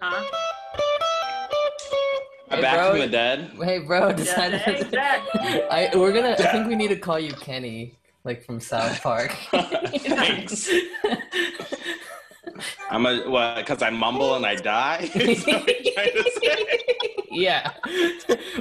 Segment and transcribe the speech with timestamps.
[0.00, 0.24] Huh?
[2.50, 2.90] I'm Hey, back bro.
[2.90, 3.52] from the dead.
[3.62, 4.60] Hey, bro, Yeah, decided.
[4.62, 5.22] hey, Zach.
[5.70, 6.30] I we're gonna.
[6.38, 9.32] I think we need to call you Kenny, like from South Park.
[9.52, 10.68] Thanks.
[12.90, 13.56] I'm a what?
[13.56, 15.10] Because I mumble and I die.
[15.14, 16.78] Is what trying to say?
[17.30, 17.70] yeah.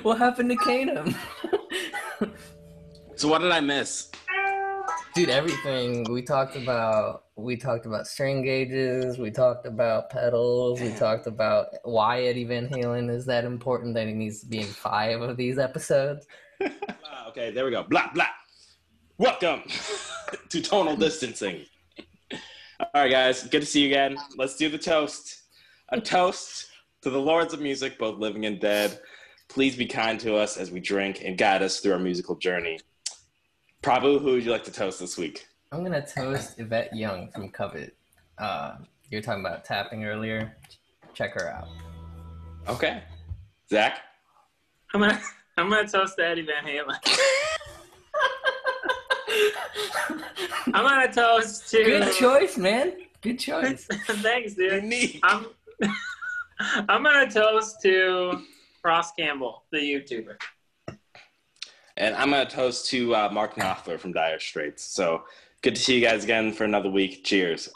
[0.03, 1.15] What happened to Kanum?
[3.15, 4.11] So what did I miss?
[5.15, 7.23] Dude, everything we talked about.
[7.41, 9.17] We talked about string gauges.
[9.17, 10.81] We talked about pedals.
[10.81, 14.59] We talked about why Eddie Van Halen is that important that he needs to be
[14.59, 16.27] in five of these episodes.
[16.61, 17.83] Ah, okay, there we go.
[17.83, 18.27] Blah blah.
[19.17, 19.63] Welcome
[20.49, 21.65] to tonal distancing.
[22.79, 24.17] All right, guys, good to see you again.
[24.37, 25.43] Let's do the toast.
[25.89, 26.67] A toast
[27.01, 28.99] to the lords of music, both living and dead.
[29.47, 32.79] Please be kind to us as we drink and guide us through our musical journey.
[33.81, 35.48] Prabhu, who would you like to toast this week?
[35.71, 37.95] I'm gonna toast Yvette Young from Covet.
[38.39, 38.77] Uh,
[39.11, 40.55] you were talking about tapping earlier.
[41.13, 41.67] Check her out.
[42.67, 43.03] Okay,
[43.69, 43.99] Zach.
[44.95, 45.21] I'm gonna
[45.57, 46.95] I'm gonna toast to Eddie Van Halen.
[50.73, 51.83] I'm gonna toast to.
[51.83, 52.93] Good choice, man.
[53.21, 53.85] Good choice.
[54.07, 54.83] Thanks, dude.
[54.83, 55.19] Unique.
[55.21, 55.45] I'm
[56.89, 58.41] I'm gonna toast to
[58.83, 60.35] Ross Campbell, the YouTuber.
[61.97, 64.85] And I'm going to toast to uh, Mark Knopfler from Dire Straits.
[64.85, 65.23] So
[65.61, 67.23] good to see you guys again for another week.
[67.23, 67.69] Cheers.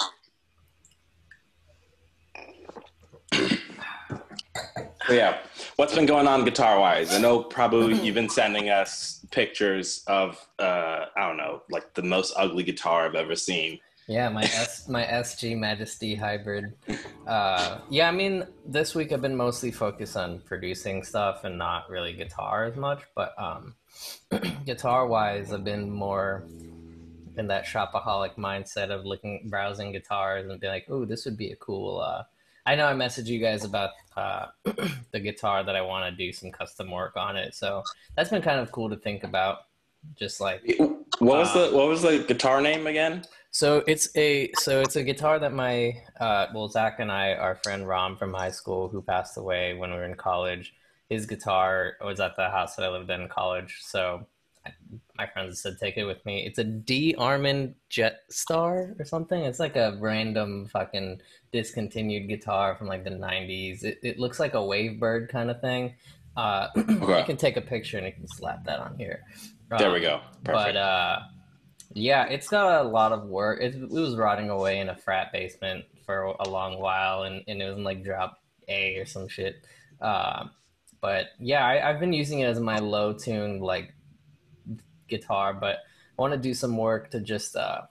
[5.05, 5.39] So, yeah,
[5.75, 7.13] what's been going on guitar wise?
[7.13, 12.03] I know Prabhu, you've been sending us pictures of, uh, I don't know, like the
[12.03, 13.79] most ugly guitar I've ever seen.
[14.07, 16.73] Yeah, my S my SG Majesty hybrid.
[17.25, 21.89] Uh, yeah, I mean, this week I've been mostly focused on producing stuff and not
[21.89, 23.01] really guitar as much.
[23.15, 23.75] But um,
[24.65, 26.45] guitar wise, I've been more
[27.37, 31.51] in that shopaholic mindset of looking, browsing guitars and be like, "Oh, this would be
[31.51, 32.23] a cool." Uh,
[32.65, 34.47] I know I messaged you guys about uh,
[35.11, 37.83] the guitar that I want to do some custom work on it, so
[38.15, 39.65] that's been kind of cool to think about.
[40.15, 40.61] Just like
[41.19, 43.23] What was the what was the guitar name again?
[43.51, 47.55] so it's a so it's a guitar that my uh, well Zach and I, our
[47.55, 50.73] friend Rom from high school, who passed away when we were in college,
[51.09, 53.77] his guitar was at the house that I lived in in college.
[53.81, 54.25] So
[55.17, 56.45] my friends said take it with me.
[56.45, 59.43] It's a DeArmond Jet Star or something.
[59.43, 63.83] It's like a random fucking discontinued guitar from like the '90s.
[63.83, 65.95] It, it looks like a Wavebird kind of thing.
[66.35, 67.19] Uh, Okay.
[67.19, 69.21] You can take a picture and you can slap that on here.
[69.77, 70.21] There Um, we go.
[70.43, 71.19] but uh
[71.95, 75.31] yeah it's got a lot of work it, it was rotting away in a frat
[75.31, 79.27] basement for a long while and, and it was in like drop a or some
[79.27, 79.63] shit
[80.01, 80.45] uh,
[81.01, 83.93] but yeah I, i've been using it as my low tune like
[85.07, 85.77] guitar but
[86.17, 87.81] i want to do some work to just uh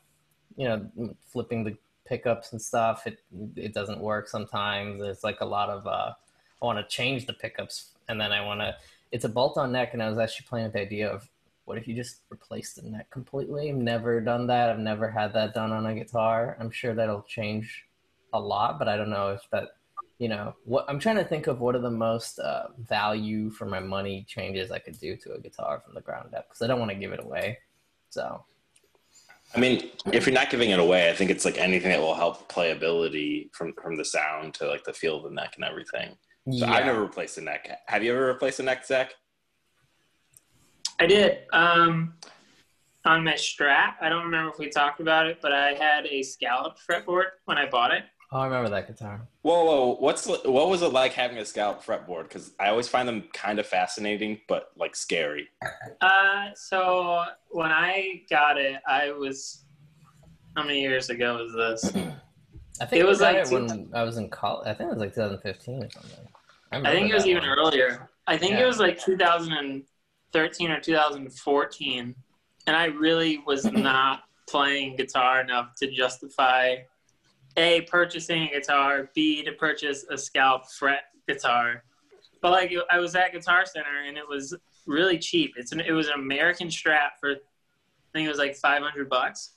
[0.56, 3.18] you know flipping the pickups and stuff it
[3.56, 6.12] it doesn't work sometimes there's like a lot of uh
[6.60, 8.74] i want to change the pickups and then i want to
[9.12, 11.28] it's a bolt on neck and i was actually playing with the idea of
[11.64, 13.70] what if you just replace the neck completely?
[13.70, 14.70] I've never done that.
[14.70, 16.56] I've never had that done on a guitar.
[16.58, 17.86] I'm sure that'll change
[18.32, 19.68] a lot, but I don't know if that,
[20.18, 23.66] you know, what I'm trying to think of what are the most uh, value for
[23.66, 26.66] my money changes I could do to a guitar from the ground up because I
[26.66, 27.58] don't want to give it away.
[28.10, 28.44] So,
[29.54, 32.14] I mean, if you're not giving it away, I think it's like anything that will
[32.14, 36.16] help playability from from the sound to like the feel of the neck and everything.
[36.50, 36.72] So yeah.
[36.72, 37.68] I've never replaced a neck.
[37.86, 39.14] Have you ever replaced a neck, Zach?
[40.98, 41.38] I did.
[41.52, 42.14] Um,
[43.04, 46.22] on my Strat, I don't remember if we talked about it, but I had a
[46.22, 48.04] scalloped fretboard when I bought it.
[48.32, 49.20] Oh, I remember that guitar.
[49.42, 49.96] Whoa, whoa!
[50.00, 52.24] What's what was it like having a scallop fretboard?
[52.24, 55.48] Because I always find them kind of fascinating, but like scary.
[56.00, 59.64] Uh, so when I got it, I was
[60.56, 61.94] how many years ago was this?
[62.80, 64.66] I think It was like it two- when I was in college.
[64.66, 66.28] I think it was like 2015 or something.
[66.72, 67.58] I think it was that even one.
[67.58, 68.08] earlier.
[68.26, 68.62] I think Yeah.
[68.64, 72.14] it was like 2013 or 2014,
[72.66, 76.76] and I really was not playing guitar enough to justify
[77.56, 81.84] a purchasing a guitar, b to purchase a scalp fret guitar.
[82.40, 84.54] But like I was at Guitar Center and it was
[84.86, 85.52] really cheap.
[85.56, 87.38] It's an it was an American Strat for I
[88.12, 89.54] think it was like 500 bucks.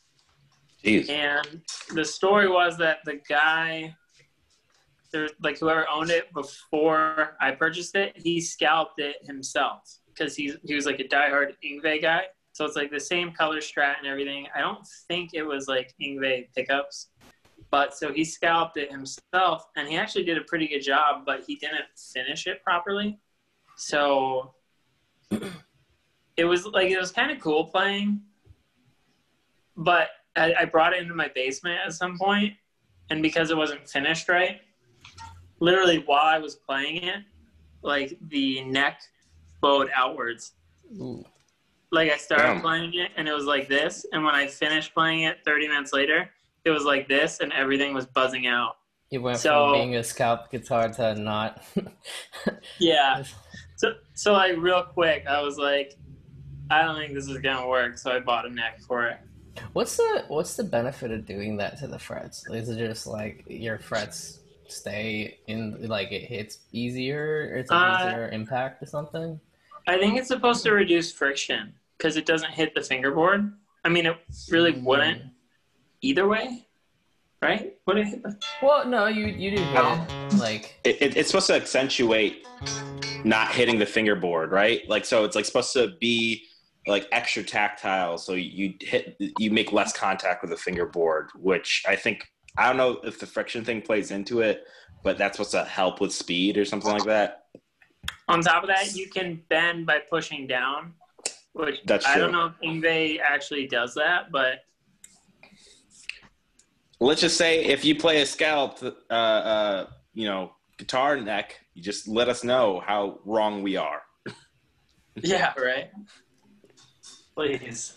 [0.84, 1.10] Jeez.
[1.10, 1.62] And
[1.94, 3.96] the story was that the guy,
[5.12, 10.54] there, like whoever owned it before I purchased it, he scalped it himself because he
[10.64, 12.26] he was like a diehard Yngwie guy.
[12.54, 14.48] So it's like the same color strat and everything.
[14.56, 17.10] I don't think it was like Yngwie pickups,
[17.76, 21.24] but so he scalped it himself, and he actually did a pretty good job.
[21.26, 23.20] But he didn't finish it properly,
[23.76, 24.54] so
[26.38, 28.22] it was like it was kind of cool playing,
[29.76, 30.08] but
[30.38, 32.54] I, I brought it into my basement at some point,
[33.10, 34.62] and because it wasn't finished right,
[35.60, 37.24] literally while I was playing it,
[37.82, 39.02] like the neck
[39.60, 40.54] bowed outwards.
[40.94, 41.26] Ooh.
[41.92, 42.62] Like I started Damn.
[42.62, 45.92] playing it and it was like this, and when I finished playing it 30 minutes
[45.92, 46.30] later,
[46.66, 48.78] it was like this, and everything was buzzing out.
[49.12, 51.64] You went So- from being a scalp guitar to not.
[52.80, 53.24] Yeah.
[53.78, 55.96] So, so like real quick, I was like,
[56.70, 59.18] I don't think this is gonna work, so I bought a neck for it.
[59.74, 62.46] what's the What's the benefit of doing that to the frets?
[62.50, 68.08] Is it just like your frets stay in, like it hits easier, it's an Uh,
[68.10, 69.40] easier impact or something?
[69.88, 73.54] I think it's supposed to reduce friction because it doesn't hit the fingerboard.
[73.84, 74.18] I mean, it
[74.50, 75.22] really wouldn't
[76.06, 76.68] either way,
[77.42, 77.74] right?
[77.88, 78.24] Would it hit?
[78.62, 79.78] Well, no, you you do hit it.
[79.78, 80.08] Um,
[80.38, 82.46] like It, it, it's supposed to accentuate
[83.24, 84.88] not hitting the fingerboard, right?
[84.88, 86.46] Like so, it's like supposed to be
[86.88, 91.96] like extra tactile, so you hit you make less contact with the fingerboard, which I
[91.96, 92.28] think
[92.58, 94.64] I don't know if the friction thing plays into it,
[95.04, 97.46] but that's supposed to help with speed or something like that.
[98.28, 100.94] On top of that, you can bend by pushing down,
[101.54, 104.66] which That's I don't know if Yngwie actually does that, but
[107.00, 111.84] Let's just say if you play a scalped, uh, uh, you know, guitar neck, you
[111.84, 114.02] just let us know how wrong we are.
[115.16, 115.90] yeah, right.
[117.36, 117.96] Please.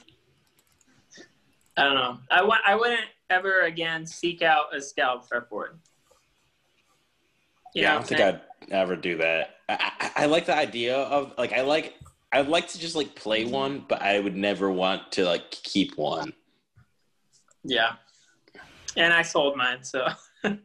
[1.77, 2.19] I don't know.
[2.31, 2.61] I want.
[2.67, 5.79] I wouldn't ever again seek out a scalp fretboard.
[7.75, 8.21] You yeah, I don't think?
[8.21, 8.41] I'd
[8.73, 9.57] ever do that.
[9.69, 11.95] I, I, I like the idea of like I like
[12.33, 15.97] I'd like to just like play one, but I would never want to like keep
[15.97, 16.33] one.
[17.63, 17.93] Yeah.
[18.99, 20.07] And I sold mine, so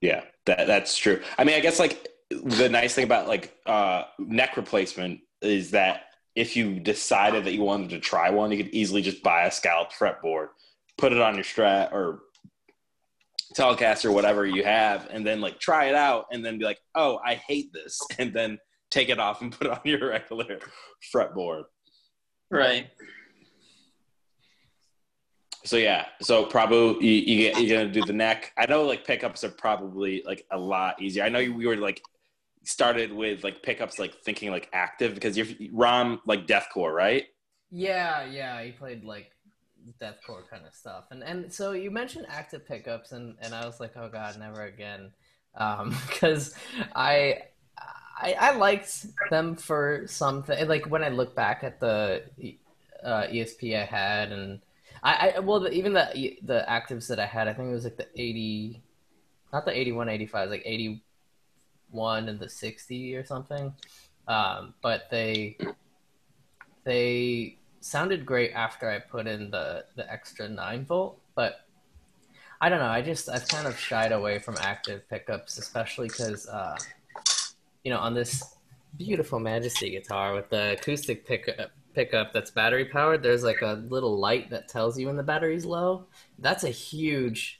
[0.00, 1.20] Yeah, that that's true.
[1.36, 6.06] I mean, I guess like the nice thing about like uh, neck replacement is that
[6.34, 9.50] if you decided that you wanted to try one, you could easily just buy a
[9.50, 10.48] scalloped fretboard,
[10.96, 12.22] put it on your Strat or
[13.54, 17.20] Telecaster, whatever you have, and then like try it out, and then be like, "Oh,
[17.24, 18.58] I hate this," and then
[18.90, 20.60] take it off and put it on your regular
[21.14, 21.64] fretboard.
[22.50, 22.88] right.
[25.64, 28.52] So yeah, so probably you, you you're gonna do the neck.
[28.56, 31.24] I know like pickups are probably like a lot easier.
[31.24, 32.02] I know you we were like
[32.64, 37.24] started with like pickups like thinking like active because you're Rom like deathcore, right?
[37.70, 39.30] Yeah, yeah, he played like
[40.00, 43.80] deathcore kind of stuff, and and so you mentioned active pickups, and and I was
[43.80, 45.12] like, oh god, never again,
[45.56, 46.54] um, because
[46.94, 47.42] I.
[48.16, 52.22] I, I liked them for something like when I look back at the
[53.02, 54.60] uh, ESP I had and
[55.04, 57.84] I, I well the, even the the actives that I had I think it was
[57.84, 58.82] like the 80
[59.52, 63.72] not the 81 85 like 81 and the 60 or something
[64.26, 65.56] um, but they
[66.84, 71.66] they sounded great after I put in the the extra nine volt, but
[72.60, 72.86] I don't know.
[72.86, 76.76] I just I've kind of shied away from active pickups, especially because uh,
[77.82, 78.56] you know on this
[78.96, 83.22] beautiful Majesty guitar with the acoustic pickup pickup that's battery powered.
[83.22, 86.06] There's like a little light that tells you when the battery's low.
[86.38, 87.58] That's a huge.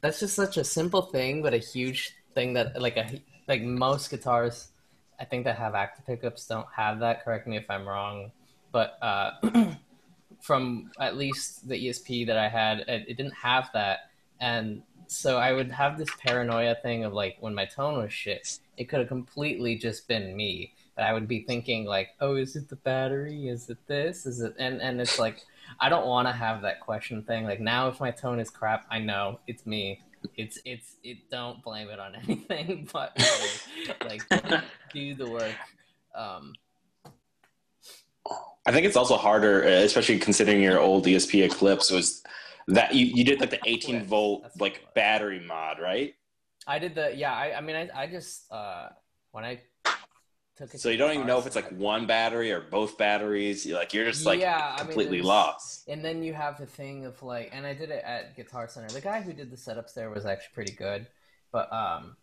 [0.00, 4.10] That's just such a simple thing, but a huge thing that like a like most
[4.10, 4.68] guitars.
[5.18, 7.24] I think that have active pickups don't have that.
[7.24, 8.32] Correct me if I'm wrong
[8.74, 9.30] but uh,
[10.40, 14.10] from at least the ESP that I had, it, it didn't have that,
[14.40, 18.58] and so I would have this paranoia thing of like when my tone was shit,
[18.76, 20.73] it could have completely just been me.
[20.96, 23.48] But I would be thinking like, oh, is it the battery?
[23.48, 24.26] Is it this?
[24.26, 24.54] Is it?
[24.58, 25.42] And and it's like
[25.80, 27.44] I don't want to have that question thing.
[27.44, 30.02] Like now, if my tone is crap, I know it's me.
[30.36, 31.30] It's it's it.
[31.30, 33.94] Don't blame it on anything but me.
[34.06, 34.22] like
[34.92, 35.54] do the work.
[36.14, 36.54] Um,
[38.66, 42.22] I think it's also harder, uh, especially considering your old ESP Eclipse was
[42.68, 44.92] that you, you did like the 18 volt like what it was.
[44.94, 46.14] battery mod, right?
[46.66, 47.34] I did the yeah.
[47.34, 48.88] I, I mean, I, I just uh,
[49.32, 49.60] when I.
[50.76, 53.66] So you don't even know if it's like one battery or both batteries.
[53.66, 55.88] You're like you're just like Yeah, I mean, completely lost.
[55.88, 58.88] And then you have the thing of like, and I did it at Guitar Center.
[58.88, 61.08] The guy who did the setups there was actually pretty good,
[61.50, 62.16] but um,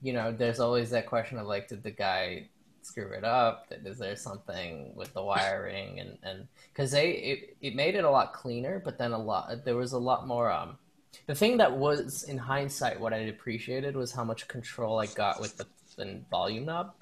[0.00, 2.48] you know, there's always that question of like, did the guy
[2.82, 3.66] screw it up?
[3.70, 5.98] Is there something with the wiring?
[5.98, 9.64] And and because they it, it made it a lot cleaner, but then a lot
[9.64, 10.78] there was a lot more um.
[11.26, 15.40] The thing that was in hindsight what I appreciated was how much control I got
[15.40, 16.94] with the, the volume knob.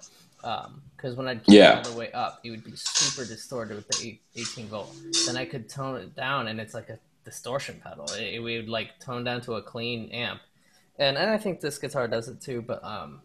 [0.96, 1.80] Because when I'd keep Yeah.
[1.80, 4.94] it all the way up, it would be super distorted with the eight, 18 volt.
[5.26, 8.06] Then I could tone it down, and it's like a distortion pedal.
[8.14, 10.40] It, it would like tone down to a clean amp,
[10.98, 12.62] and and I think this guitar does it too.
[12.62, 13.20] But um,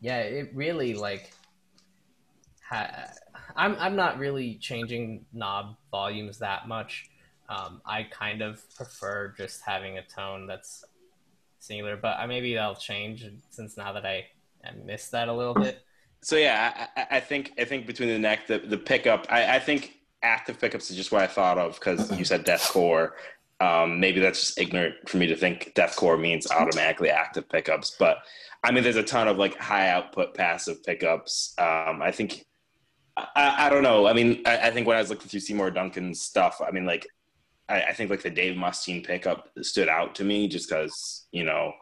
[0.00, 1.32] yeah, it really like.
[2.68, 3.10] Ha-
[3.56, 7.10] I'm I'm not really changing knob volumes that much.
[7.48, 10.84] Um, I kind of prefer just having a tone that's
[11.58, 14.26] singular, but I, maybe that'll change since now that I,
[14.64, 15.82] I missed that a little bit.
[16.22, 19.58] So yeah, I, I think I think between the neck, the the pickup, I, I
[19.58, 23.10] think active pickups is just what I thought of because you said deathcore.
[23.60, 28.18] Um, maybe that's just ignorant for me to think deathcore means automatically active pickups, but
[28.64, 31.54] I mean, there's a ton of like high output passive pickups.
[31.58, 32.44] Um, I think
[33.16, 34.06] I, I, don't know.
[34.06, 36.86] I mean, I, I, think when I was looking through Seymour Duncan's stuff, I mean,
[36.86, 37.06] like
[37.68, 41.44] I, I think like the Dave Mustaine pickup stood out to me just because you
[41.44, 41.72] know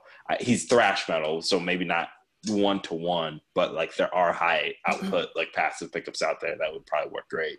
[0.40, 2.08] he's thrash metal, so maybe not
[2.48, 6.72] one to one, but like there are high output like passive pickups out there that
[6.72, 7.58] would probably work great.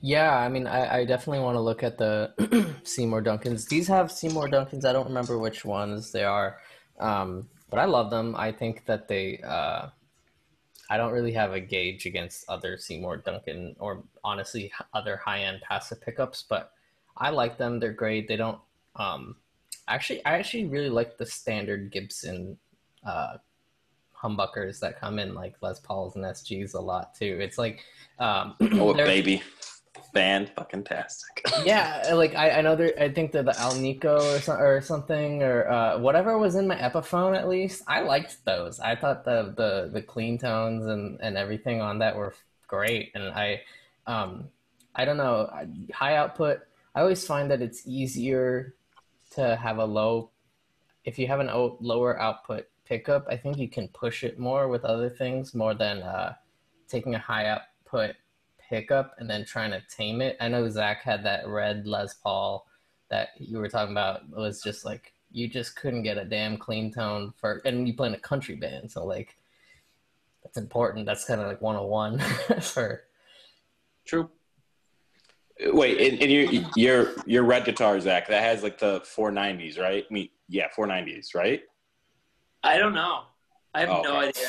[0.00, 3.68] Yeah, I mean, I, I definitely want to look at the Seymour Duncans.
[3.68, 4.84] These have Seymour Duncans.
[4.84, 6.58] I don't remember which ones they are,
[7.00, 8.34] um, but I love them.
[8.36, 9.38] I think that they.
[9.38, 9.88] Uh,
[10.90, 15.62] I don't really have a gauge against other Seymour Duncan or honestly other high end
[15.62, 16.72] passive pickups, but
[17.16, 17.80] I like them.
[17.80, 18.28] They're great.
[18.28, 18.58] They don't.
[18.96, 19.36] Um,
[19.88, 22.58] actually, I actually really like the standard Gibson
[23.06, 23.38] uh,
[24.22, 27.38] humbuckers that come in like Les Pauls and SGs a lot too.
[27.40, 27.80] It's like
[28.18, 29.42] um, oh baby,
[30.12, 31.44] band fucking tastic.
[31.64, 32.92] yeah, like I, I know there.
[32.98, 36.76] I think they're the Alnico or, so, or something or uh, whatever was in my
[36.76, 37.36] Epiphone.
[37.36, 38.80] At least I liked those.
[38.80, 42.34] I thought the the the clean tones and and everything on that were
[42.66, 43.12] great.
[43.14, 43.62] And I
[44.06, 44.48] um
[44.94, 45.50] I don't know
[45.92, 46.60] high output.
[46.94, 48.74] I always find that it's easier
[49.34, 50.30] to have a low
[51.04, 53.26] if you have an o- lower output pickup.
[53.28, 56.34] I think you can push it more with other things more than uh,
[56.88, 58.16] taking a high output
[58.68, 60.36] pickup and then trying to tame it.
[60.40, 62.66] I know Zach had that red Les Paul
[63.10, 64.22] that you were talking about.
[64.22, 67.94] It was just like you just couldn't get a damn clean tone for, and you
[67.94, 69.36] play in a country band, so like
[70.42, 71.06] that's important.
[71.06, 72.18] That's kind of like 101
[72.60, 73.04] for.
[74.04, 74.28] True.
[75.60, 80.04] Wait, and, and your your your red guitar, Zach, that has like the 490s, right?
[80.10, 81.62] I mean, yeah, 490s, right?
[82.62, 83.24] I don't know.
[83.74, 84.28] I have oh, no okay.
[84.28, 84.48] idea.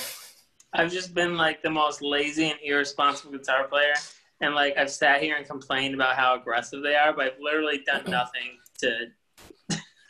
[0.74, 3.94] I've just been like the most lazy and irresponsible guitar player.
[4.42, 7.84] And like I've sat here and complained about how aggressive they are, but I've literally
[7.86, 9.08] done nothing to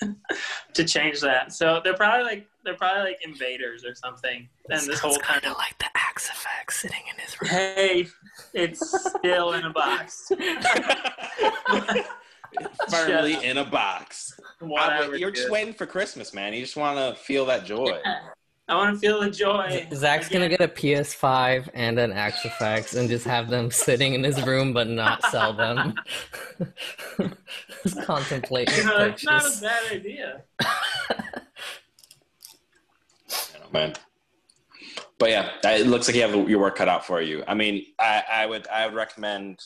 [0.73, 1.53] to change that.
[1.53, 4.47] So they're probably like they're probably like invaders or something.
[4.69, 7.51] And this whole kind of like the Axe-Fx sitting in his room.
[7.51, 8.07] Hey,
[8.53, 10.31] it's still in a box.
[12.89, 14.39] Firmly in a box.
[14.59, 15.17] Whatever.
[15.17, 16.53] You're just waiting for Christmas, man.
[16.53, 17.99] You just want to feel that joy.
[18.03, 18.19] Yeah.
[18.69, 19.87] I want to feel the joy.
[19.93, 20.41] Zach's again.
[20.41, 24.71] gonna get a PS5 and an Axe-Fx and just have them sitting in his room,
[24.71, 25.93] but not sell them.
[27.83, 28.75] just contemplate.
[28.77, 30.43] You know, it's not a bad idea.
[33.73, 33.93] man.
[35.17, 37.43] But yeah, it looks like you have your work cut out for you.
[37.47, 39.59] I mean, I, I would I would recommend,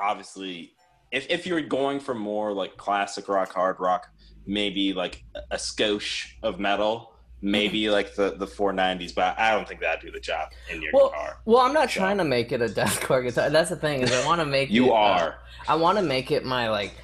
[0.00, 0.74] obviously,
[1.14, 4.08] if if you're going for more like classic rock, hard rock,
[4.46, 9.80] maybe like a skosh of metal maybe like the the 490s, but I don't think
[9.80, 11.36] that'd do the job in your well, guitar.
[11.44, 12.00] Well, I'm not so.
[12.00, 13.50] trying to make it a deathcore guitar.
[13.50, 15.28] That's the thing is I want to make you it, uh, are.
[15.28, 15.32] Uh,
[15.68, 16.94] I want to make it my like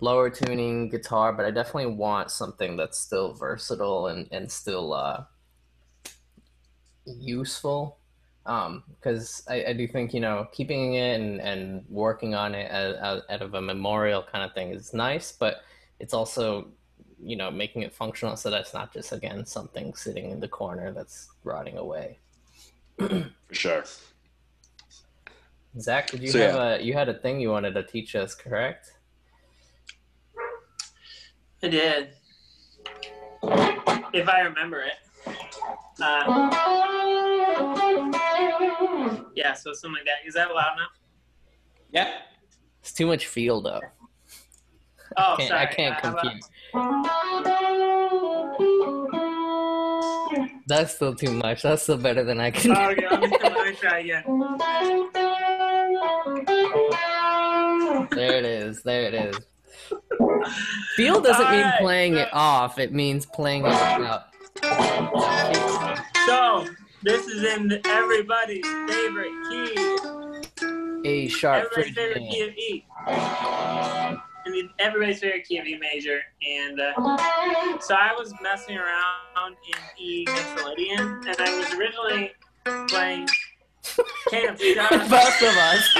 [0.00, 5.24] lower tuning guitar, but I definitely want something that's still versatile and and still uh,
[7.06, 7.98] useful.
[8.44, 12.70] Because um, I, I do think you know keeping it and, and working on it
[12.70, 15.62] as, as, out of a memorial kind of thing is nice, but
[15.98, 16.68] it's also
[17.22, 20.92] you know making it functional so that's not just again something sitting in the corner
[20.92, 22.18] that's rotting away.
[22.98, 23.84] For sure.
[25.80, 26.74] Zach did you so, have yeah.
[26.76, 28.92] a you had a thing you wanted to teach us correct?
[31.62, 32.10] I did.
[34.12, 34.92] If i remember it.
[36.00, 37.03] Uh,
[39.34, 40.98] yeah so something like that is that loud enough
[41.90, 42.18] yeah
[42.80, 43.80] it's too much feel though
[45.16, 45.60] Oh, I can't, sorry.
[45.60, 46.44] I can't uh, compute.
[50.66, 51.62] That's still too much.
[51.62, 52.76] That's still better than I can.
[52.76, 54.24] Oh, okay, me, let me try again.
[58.10, 58.82] There it is.
[58.82, 59.36] There it is.
[60.96, 61.80] Feel doesn't All mean right.
[61.80, 62.78] playing it off.
[62.78, 64.24] It means playing it out.
[66.26, 66.66] So
[67.04, 69.98] this is in everybody's favorite key.
[71.04, 71.68] A sharp.
[71.70, 72.86] Everybody's favorite key of E.
[73.06, 74.18] I
[74.48, 76.94] mean, everybody's favorite key of E major, and uh,
[77.80, 82.32] so I was messing around in E Mixolydian, and I was originally
[82.88, 83.28] playing
[83.96, 85.94] both of us,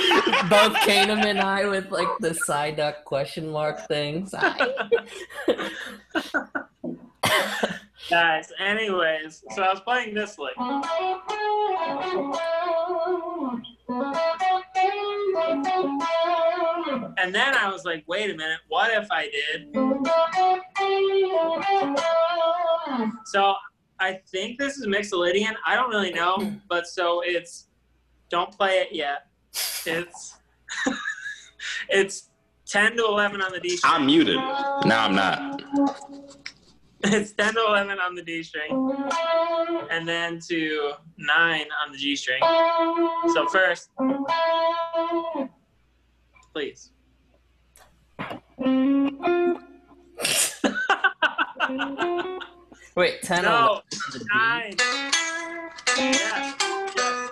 [0.48, 4.34] both Kanem and I, with like the Psyduck question mark things.
[8.10, 10.54] Guys, anyways, so I was playing this lick.
[17.16, 19.74] And then I was like, wait a minute, what if I did?
[23.24, 23.54] So
[23.98, 25.54] I think this is Mixolydian.
[25.66, 27.68] I don't really know, but so it's
[28.28, 29.28] don't play it yet.
[29.86, 30.36] It's
[31.88, 32.28] it's
[32.66, 33.78] ten to eleven on the D.
[33.82, 34.36] I'm muted.
[34.36, 35.62] No, I'm not.
[37.06, 38.70] It's ten to eleven on the D string,
[39.90, 42.40] and then to nine on the G string.
[43.34, 43.90] So first,
[46.52, 46.92] please.
[52.96, 53.80] Wait, 10 no, on
[54.12, 54.24] the D?
[54.32, 54.76] nine.
[55.98, 56.54] Yes,
[56.96, 57.30] yes.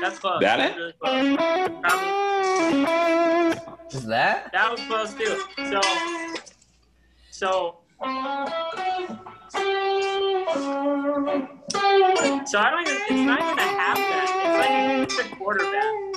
[0.00, 0.40] That's close.
[0.40, 0.76] That That's it?
[0.78, 1.36] Really close.
[1.82, 3.37] Probably,
[3.90, 4.50] Is that?
[4.52, 5.42] that was close too.
[5.70, 5.80] So,
[7.30, 7.78] so,
[12.46, 12.96] so I don't even.
[13.02, 14.30] It's not even a half bend.
[14.44, 16.16] It's like it's a quarter bend.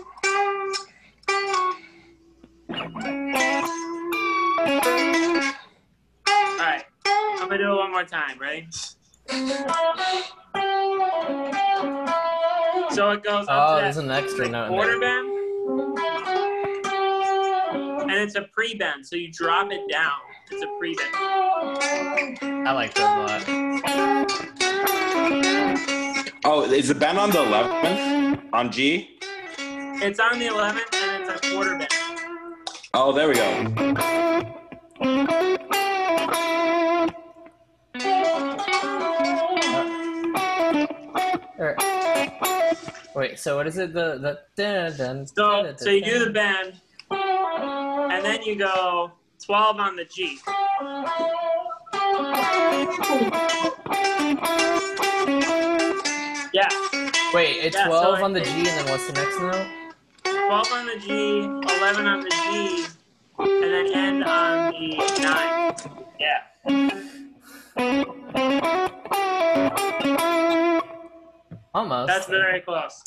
[6.28, 8.38] All right, I'm gonna do it one more time.
[8.40, 8.68] Ready?
[12.92, 15.31] So it goes up Oh, to there's an extra note in quarter bend,
[18.12, 19.06] and it's a pre bend.
[19.06, 20.12] So you drop it down.
[20.52, 22.68] It's a pre bend.
[22.68, 23.42] I like that a lot.
[26.44, 29.18] Oh, is the bend on the 11th on G?
[30.04, 31.94] It's on the 11th, and it's a quarter bend.
[32.94, 34.62] Oh, there we go.
[41.58, 41.76] Or-
[43.14, 43.94] Wait, so what is it?
[43.94, 46.74] The the dun, dun, So, dun, so you do the bend,
[48.12, 49.12] and then you go
[49.46, 50.38] 12 on the G.
[56.54, 56.68] Yeah,
[57.34, 59.66] Wait, it's Yeah, 12 I on the G, and then what's the next note?
[60.24, 61.40] 12 on the G,
[61.80, 62.86] 11 on the G,
[63.40, 65.74] and then end on the 9.
[66.20, 66.42] Yeah,
[71.74, 72.08] Almost.
[72.08, 73.02] that's very close.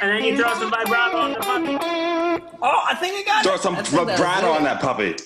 [0.00, 2.01] And then you throw some vibrato on the puppy.
[2.64, 3.60] Oh, I think I got Throw it.
[3.60, 5.16] some I think that's vibrato on that puppy.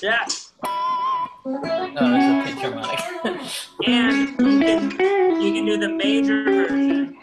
[0.00, 0.24] Yeah,
[0.64, 3.00] Oh, there's a picture mic.
[3.86, 7.16] and you can, you can do the major version,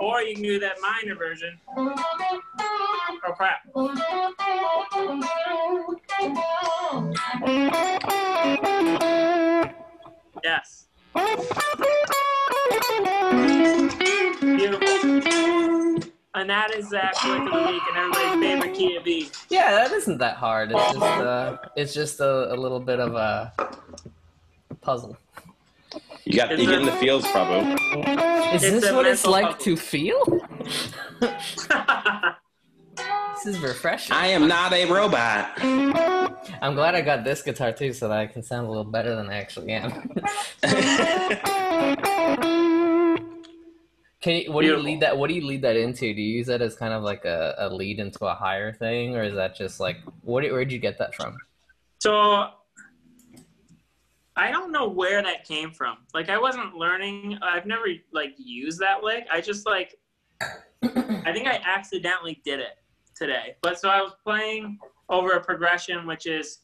[0.00, 1.58] or you can do that minor version.
[1.76, 3.60] Oh crap.
[10.42, 10.86] Yes.
[14.40, 15.49] Beautiful.
[16.34, 19.30] And that is Zach Quick of the Week and everybody's favorite key to be.
[19.48, 20.70] yeah, that isn't that hard.
[20.72, 23.52] It's just uh, it's just a, a little bit of a
[24.80, 25.16] puzzle.
[26.24, 27.74] You got you get in the fields, Prabhu.
[28.54, 29.64] Is It's this a what it's mental like puzzle.
[29.64, 30.40] to feel?
[33.42, 34.14] This is refreshing.
[34.14, 35.52] I am not a robot.
[35.62, 39.16] I'm glad I got this guitar too, so that I can sound a little better
[39.16, 40.10] than I actually am.
[44.20, 45.16] Can you, what do you lead that?
[45.16, 46.12] What do you lead that into?
[46.12, 49.16] Do you use that as kind of like a, a lead into a higher thing,
[49.16, 50.44] or is that just like what?
[50.44, 51.38] Where'd you get that from?
[52.00, 52.50] So
[54.36, 55.98] I don't know where that came from.
[56.12, 57.38] Like I wasn't learning.
[57.42, 59.26] I've never like used that lick.
[59.32, 59.98] I just like
[60.82, 62.78] I think I accidentally did it
[63.14, 63.56] today.
[63.62, 64.78] But so I was playing
[65.10, 66.60] over a progression which is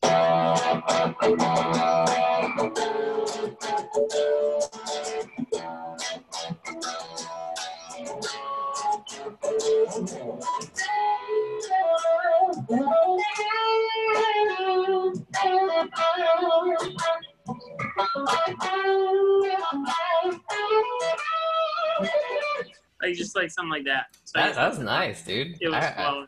[23.02, 24.06] like just like something like that.
[24.24, 25.56] So That, that's nice, dude.
[25.60, 26.26] it was I, I.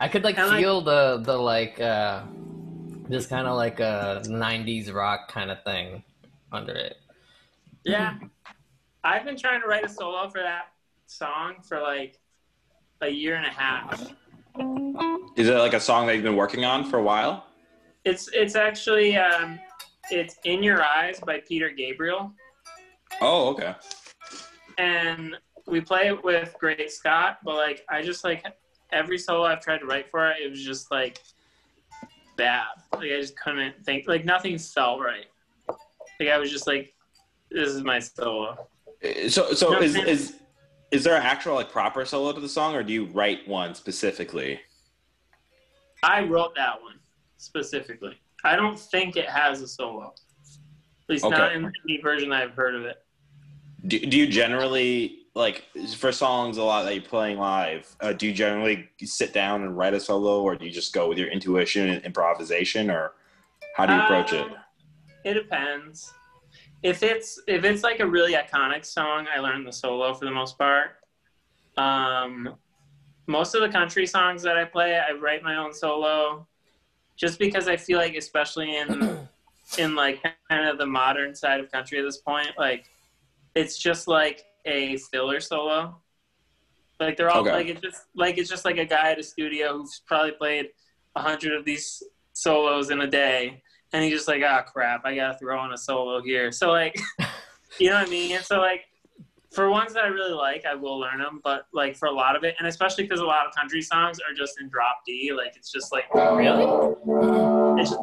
[0.00, 2.22] I could like And, like- feel the the like uh
[3.08, 6.02] this kind of like a '90s rock kind of thing
[6.52, 6.96] under it.
[7.84, 8.14] Yeah.
[9.02, 10.66] I've been trying to write a solo for that
[11.06, 12.18] song for like
[13.00, 14.00] a year and a half.
[15.36, 17.46] Is it like a song that you've been working on for a while?
[18.04, 19.58] It's it's actually um,
[20.10, 22.32] it's "In Your Eyes" by Peter Gabriel,
[23.20, 23.74] Oh, okay.
[24.78, 25.36] and
[25.66, 27.38] we play it with Great Scott.
[27.44, 28.44] But like, I just like
[28.92, 31.20] every solo I've tried to write for it, it was just like
[32.36, 32.64] bad.
[32.92, 34.08] Like I just couldn't think.
[34.08, 35.26] Like nothing felt right.
[36.18, 36.94] Like I was just like,
[37.50, 38.68] this is my solo.
[39.04, 40.06] Uh, So, so No, is man.
[40.06, 40.36] is
[40.90, 43.74] is there an actual like proper solo to the song, or do you write one
[43.74, 44.60] specifically?
[46.02, 46.98] I wrote that one
[47.36, 48.16] specifically.
[48.44, 50.14] I don't think it has a solo.
[51.02, 53.04] At least not in any version I've heard of it.
[53.86, 55.64] Do, do you generally like
[55.96, 57.94] for songs a lot that you're playing live?
[58.00, 61.08] Uh, do you generally sit down and write a solo, or do you just go
[61.08, 63.12] with your intuition and improvisation, or
[63.76, 64.46] how do you approach it?
[64.50, 64.56] Uh,
[65.24, 66.12] It depends.
[66.82, 70.30] If it's if it's like a really iconic song, I learn the solo for the
[70.30, 70.96] most part.
[71.76, 72.56] Um,
[73.26, 76.48] most of the country songs that I play, I write my own solo,
[77.16, 79.28] just because I feel like, especially in
[79.78, 82.90] in like kind of the modern side of country at this point, like
[83.54, 86.00] it's just like a filler solo.
[86.98, 87.52] Like they're all Okay.
[87.52, 90.68] like it's just like it's just like a guy at a studio who's probably played
[91.16, 92.02] a hundred of these
[92.34, 95.78] solos in a day, and he's just like, ah, crap, I gotta throw in a
[95.78, 96.52] solo here.
[96.52, 96.94] So like,
[97.78, 98.32] you know what I mean?
[98.36, 98.84] And so like,
[99.50, 101.40] for ones that I really like, I will learn them.
[101.42, 104.18] But like for a lot of it, and especially because a lot of country songs
[104.20, 106.64] are just in drop D, like it's just like Really?
[107.80, 107.96] it's I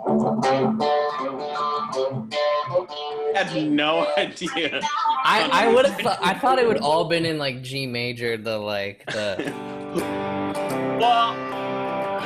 [3.35, 4.79] had no idea.
[5.23, 8.37] I, I would have thought I thought it would all been in like G major,
[8.37, 9.53] the like the
[10.99, 11.33] well.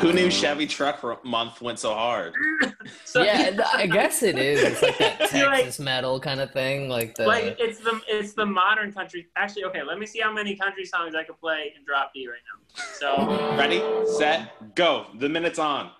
[0.02, 2.34] Who knew Chevy Truck Month went so hard?
[3.06, 3.56] So, yeah.
[3.76, 4.60] I guess it is.
[4.64, 7.28] It's like that You're like- Texas metal kind of thing, like the.
[7.28, 9.28] like it's the it's the modern country.
[9.36, 12.28] Actually, okay, let me see how many country songs I can play in drop D
[12.28, 12.84] right now.
[12.94, 13.84] So, Ready,
[14.18, 15.06] set, go.
[15.20, 15.92] The minute's on.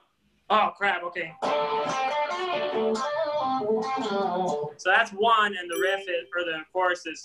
[0.50, 1.34] oh crap, okay.
[4.78, 7.22] So that's one, and the riff is, or the chorus is.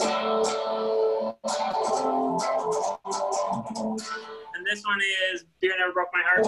[4.54, 5.00] And this one
[5.32, 6.46] is Beer Never Broke My Heart.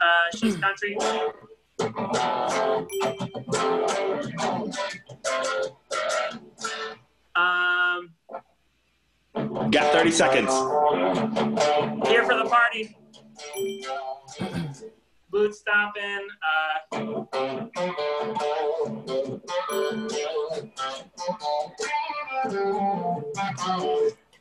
[0.00, 0.96] Uh, she's country.
[7.36, 8.14] Um,
[9.34, 10.50] Got 30 seconds.
[12.08, 12.96] here for the party.
[15.30, 16.28] Boot stomping.
[16.40, 16.96] Uh,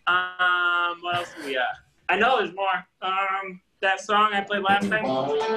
[0.05, 1.65] um, what else do we got?
[2.09, 2.85] I know there's more.
[3.01, 5.05] Um, that song I played last time.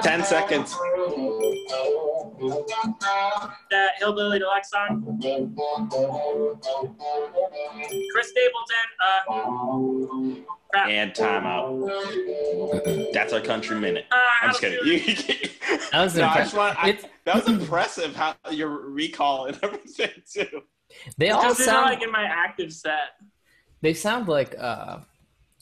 [0.03, 0.71] 10 seconds.
[3.71, 5.03] That Hillbilly Deluxe song.
[8.11, 8.87] Chris Stapleton.
[9.01, 9.23] Uh,
[10.71, 10.87] crap.
[10.89, 13.13] And timeout.
[13.13, 14.05] That's our country minute.
[14.11, 14.79] Uh, I'm just kidding.
[14.85, 14.99] You-
[15.91, 19.57] That was no, I impre- just want, I, that was impressive how your recall and
[19.63, 20.61] everything too.
[21.17, 23.15] they all sound like in my active set.
[23.81, 24.99] they sound like uh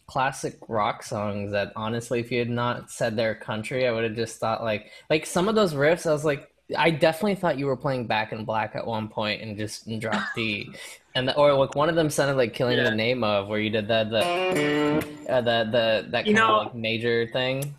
[0.08, 4.16] classic rock songs that honestly if you had not said their country i would have
[4.16, 7.66] just thought like like some of those riffs i was like i definitely thought you
[7.66, 10.70] were playing back in black at one point and just dropped d
[11.16, 12.84] and the, or like one of them sounded like killing Yeah.
[12.90, 16.60] the name of where you did the the uh, the, the that You kind know-
[16.60, 17.74] of like major thing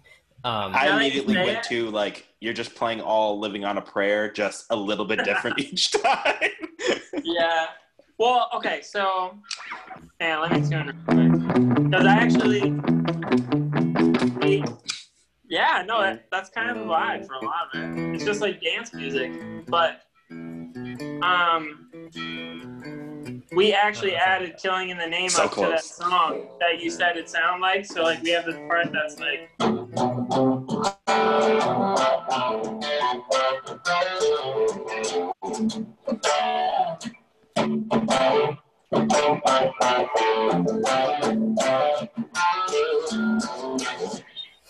[0.45, 3.65] um I Now that you immediately went it- to like you're just playing all living
[3.65, 6.51] on a prayer, just a little bit different each time.
[7.25, 7.67] Yeah.
[8.19, 9.37] Well, okay, so
[10.21, 12.75] and let me tune because I actually,
[15.49, 18.15] yeah, no, that, that's kind of the vibe for a lot of it.
[18.15, 19.33] It's just like dance music,
[19.69, 20.01] but
[21.23, 21.91] um,
[23.55, 27.19] we actually added "Killing in the Name So of" to that song that you said
[27.19, 27.85] it sounded like.
[27.85, 29.51] So like we have this part that's like.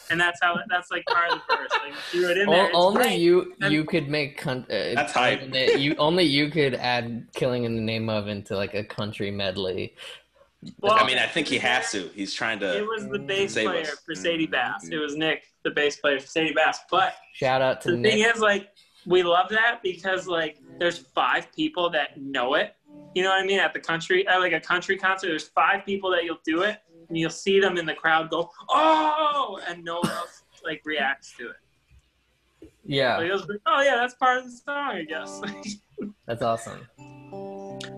[0.09, 1.70] And that's how that's like part of the verse.
[1.85, 2.70] Like threw it in there.
[2.72, 3.18] o- only great.
[3.18, 5.53] you you could make con- uh, That's hype.
[5.53, 9.94] you only you could add killing in the name of into like a country medley
[10.81, 12.09] Well, I mean, I think he has to.
[12.14, 12.79] He's trying to.
[12.79, 13.99] it was the bass player us.
[14.07, 14.88] for Sadie Bass.
[14.88, 16.79] It was Nick, the bass player for Sadie Bass.
[16.88, 18.68] But shout out to the nick thing is, like,
[19.07, 22.75] we love that because like there's five people that know it.
[23.14, 23.61] You know what I mean?
[23.61, 26.79] At the country, at like a country concert, there's five people that you'll do it,
[27.09, 31.35] and you'll see them in the crowd go, "Oh!" and no one else like reacts
[31.38, 32.71] to it.
[32.85, 35.40] yeah Like, it was like, oh yeah, that's part of the song, I guess.
[36.27, 36.87] that's awesome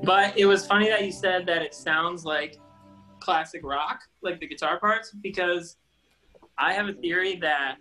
[0.04, 2.58] But it was funny that you said that it sounds like
[3.20, 5.76] classic rock, like the guitar parts, because
[6.58, 7.76] I have a theory that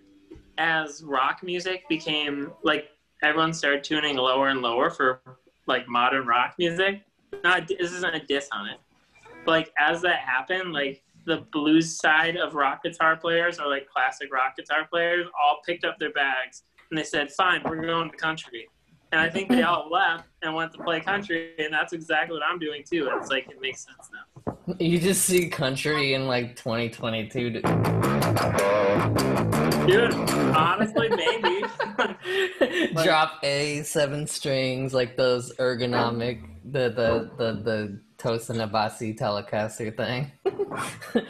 [0.58, 2.90] as rock music became like
[3.24, 5.22] everyone started tuning lower and lower for
[5.66, 7.02] like modern rock music.
[7.44, 8.78] Not this isn't a diss on it,
[9.46, 13.88] but like as that happened, like the blues side of rock guitar players or like
[13.90, 18.10] classic rock guitar players all picked up their bags and they said, "Fine, we're going
[18.10, 18.68] to country."
[19.12, 22.44] And I think they all left and went to play country, and that's exactly what
[22.44, 23.10] I'm doing too.
[23.14, 24.76] It's like it makes sense now.
[24.80, 27.62] You just see country in like 2022.
[29.88, 30.14] Dude,
[30.54, 31.64] honestly, maybe.
[33.04, 40.32] Drop A, seven strings, like those ergonomic, the the the the Tosin Abasi Telecaster thing.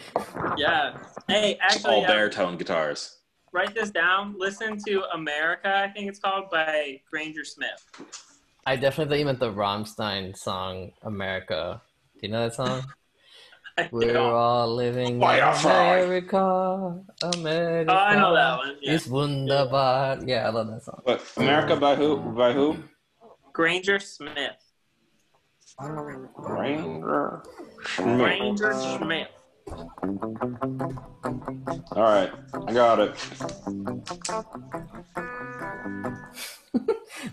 [0.57, 0.97] Yeah.
[1.27, 3.17] Hey, actually, All uh, baritone guitars.
[3.51, 4.35] write this down.
[4.37, 7.79] Listen to America, I think it's called, by Granger Smith.
[8.65, 11.81] I definitely thought you meant the Rammstein song "America."
[12.15, 12.83] Do you know that song?
[13.77, 16.37] I We're don't- all living in America,
[17.35, 17.91] America.
[17.91, 18.75] Oh, I know that one.
[18.81, 18.93] Yeah.
[18.93, 20.19] It's wunderbar.
[20.25, 20.99] Yeah, I love that song.
[21.03, 21.21] What?
[21.37, 22.17] America by who?
[22.17, 22.77] By who?
[23.53, 24.55] Granger Smith.
[25.79, 27.43] Ranger.
[27.85, 28.17] Schmidt.
[28.17, 29.27] Granger Smith.
[31.91, 32.31] All right,
[32.67, 33.15] I got it.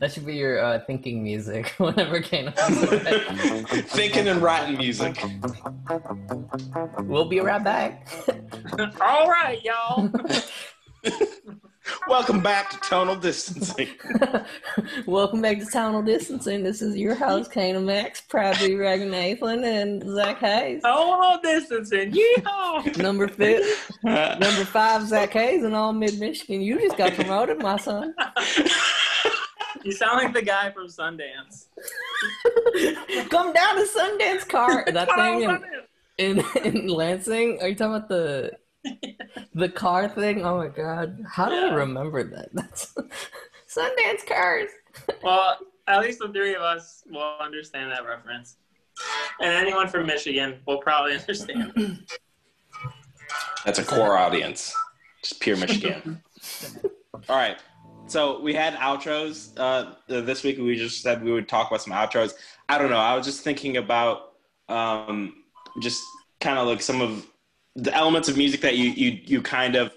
[0.01, 2.51] That should be your uh, thinking music whenever Kano.
[3.87, 5.23] Thinking and writing music.
[7.03, 8.09] we'll be right back.
[9.01, 10.11] All right, y'all.
[12.09, 13.89] Welcome back to Tonal Distancing.
[15.07, 16.63] Welcome back to Tonal Distancing.
[16.63, 20.83] This is your host, Kano Max, proudly Reagan Nathan and Zach Hayes.
[20.83, 22.13] Social distancing.
[22.13, 22.97] Yeehaw.
[22.99, 26.61] Number fifth, number five, Zach Hayes in all mid Michigan.
[26.61, 28.15] You just got promoted, my son.
[29.85, 31.67] You sound like the guy from Sundance.
[33.29, 34.85] Come down to Sundance car.
[34.95, 35.43] That thing
[36.17, 37.61] in, in in Lansing.
[37.61, 38.53] Are you talking about the
[39.55, 40.45] the car thing?
[40.45, 42.51] Oh my god, how do I remember that?
[42.55, 42.95] That's
[43.69, 44.71] Sundance cars.
[45.23, 48.57] Well, at least the three of us will understand that reference.
[49.41, 52.05] And anyone from Michigan will probably understand.
[53.65, 54.73] That's a core audience.
[55.23, 56.23] Just pure Michigan.
[57.29, 57.59] All right.
[58.07, 59.53] So we had outros.
[59.57, 62.35] Uh, this week we just said we would talk about some outros.
[62.69, 62.99] I don't know.
[62.99, 64.35] I was just thinking about
[64.69, 65.43] um,
[65.81, 66.03] just
[66.41, 67.27] kind of like some of
[67.77, 69.93] the elements of music that you you you kind of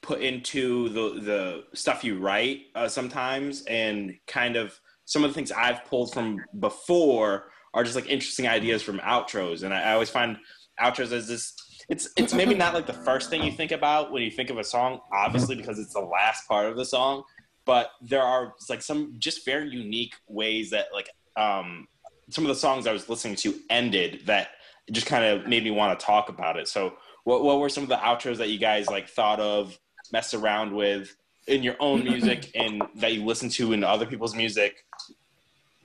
[0.00, 5.34] put into the the stuff you write uh, sometimes, and kind of some of the
[5.34, 9.92] things I've pulled from before are just like interesting ideas from outros, and I, I
[9.92, 10.36] always find
[10.80, 11.54] outros as this
[11.88, 14.58] it's it's maybe not like the first thing you think about when you think of
[14.58, 17.22] a song, obviously because it's the last part of the song.
[17.64, 21.86] But there are like some just very unique ways that like um,
[22.30, 24.48] some of the songs I was listening to ended that
[24.92, 26.68] just kind of made me want to talk about it.
[26.68, 29.78] So what what were some of the outros that you guys like thought of,
[30.12, 31.16] messed around with
[31.48, 34.84] in your own music and that you listen to in other people's music,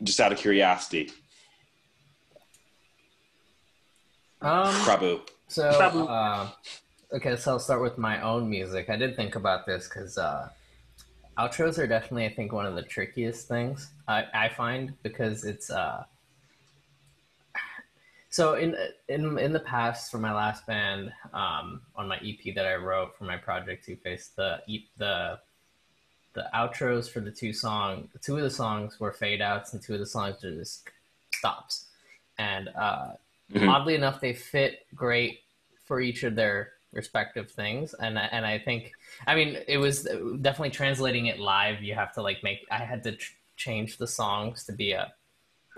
[0.04, 1.10] just out of curiosity?
[4.42, 5.22] Um, Prabhu.
[5.48, 6.04] So, Sabu.
[6.06, 6.50] uh,
[7.14, 8.90] okay, so I'll start with my own music.
[8.90, 10.50] I did think about this because uh,
[11.40, 15.70] outros are definitely, I think, one of the trickiest things I, I find because it's.
[15.70, 16.04] Uh,
[18.38, 18.76] so in
[19.10, 23.18] in in the past, for my last band, um, on my EP that I wrote
[23.18, 24.62] for my project Two Face, the
[25.00, 25.40] the
[26.34, 29.96] the outros for the two song, two of the songs were fade outs, and two
[29.96, 30.88] of the songs were just
[31.34, 31.88] stops,
[32.38, 33.14] and uh,
[33.52, 33.70] Mhm.
[33.74, 35.42] oddly enough, they fit great
[35.86, 37.96] for each of their respective things.
[37.96, 38.94] And and I think,
[39.26, 40.04] I mean, it was
[40.42, 41.82] definitely translating it live.
[41.82, 42.68] You have to like make.
[42.70, 45.06] I had to tr- change the songs to be a,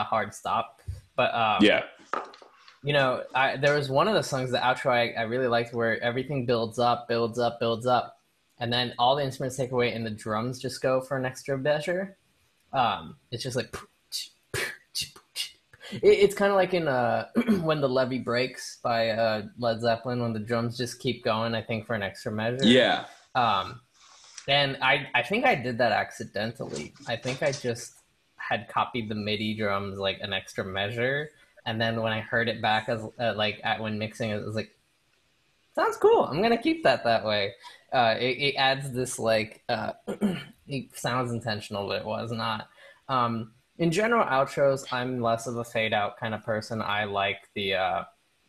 [0.00, 0.82] a hard stop,
[1.20, 1.82] but um, Yeah.
[2.82, 5.74] you know, I, there was one of the songs, the outro, I, I really liked
[5.74, 8.16] where everything builds up, builds up, builds up,
[8.58, 11.58] and then all the instruments take away and the drums just go for an extra
[11.58, 12.16] measure.
[12.72, 13.76] Um, it's just like
[14.54, 17.26] it, it's kind of like in uh,
[17.60, 21.54] when the levee breaks by uh, Led Zeppelin when the drums just keep going.
[21.54, 22.64] I think for an extra measure.
[22.64, 23.04] Yeah.
[23.34, 23.82] Um,
[24.48, 26.94] and I, I think I did that accidentally.
[27.06, 27.99] I think I just
[28.50, 31.30] had copied the MIDI drums like an extra measure,
[31.66, 34.56] and then when I heard it back as uh, like at when mixing, it was
[34.56, 34.76] like,
[35.74, 36.24] sounds cool.
[36.24, 37.52] I'm gonna keep that that way.
[37.92, 39.92] Uh, it, it adds this like uh,
[40.68, 42.68] it sounds intentional, but it was not.
[43.08, 46.82] Um, in general, outros, I'm less of a fade out kind of person.
[46.82, 48.04] I like the uh,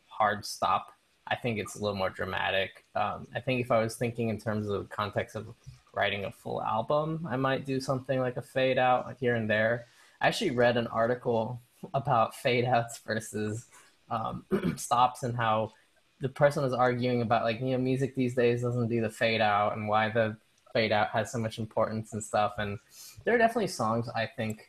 [0.07, 0.93] hard stop.
[1.27, 2.83] I think it's a little more dramatic.
[2.95, 5.47] Um, I think if I was thinking in terms of context of
[5.93, 9.87] writing a full album, I might do something like a fade out here and there.
[10.19, 11.61] I actually read an article
[11.93, 13.65] about fade outs versus
[14.09, 14.45] um,
[14.77, 15.71] stops and how
[16.19, 19.41] the person was arguing about like you know music these days doesn't do the fade
[19.41, 20.37] out and why the
[20.73, 22.53] fade out has so much importance and stuff.
[22.57, 22.77] And
[23.23, 24.67] there are definitely songs I think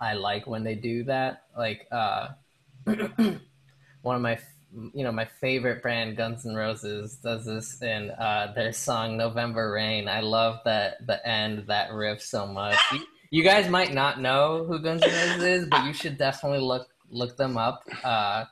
[0.00, 1.44] I like when they do that.
[1.56, 2.28] Like uh,
[2.84, 4.38] one of my
[4.92, 9.72] you know my favorite band Guns N' Roses does this in uh, their song November
[9.72, 10.08] Rain.
[10.08, 12.78] I love that the end that riff so much.
[12.92, 16.60] You, you guys might not know who Guns N' Roses is, but you should definitely
[16.60, 17.82] look look them up.
[18.02, 18.44] Uh,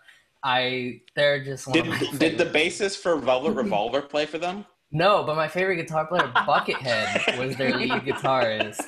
[0.42, 4.64] I they're just one Did did the bassist for Velvet Revolver play for them?
[4.92, 8.83] No, but my favorite guitar player, Buckethead, was their lead guitarist.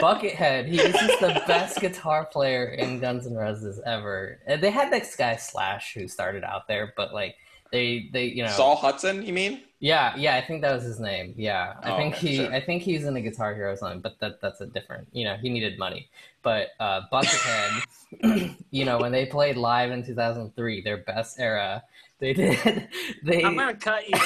[0.00, 4.38] Buckethead, he was just the best guitar player in Guns N' Roses ever.
[4.46, 7.36] And they had this guy Slash who started out there, but like
[7.70, 9.62] they they you know Saul Hudson, you mean?
[9.80, 11.34] Yeah, yeah, I think that was his name.
[11.36, 12.52] Yeah, I Oh, think okay, he, sure.
[12.52, 15.08] I think he's in the Guitar Hero song, but that that's a different.
[15.12, 16.08] You know, he needed money.
[16.42, 21.82] But uh, Buckethead, you know, when they played live in 2003, their best era,
[22.22, 22.88] they did.
[23.24, 24.18] They I'm gonna cut you.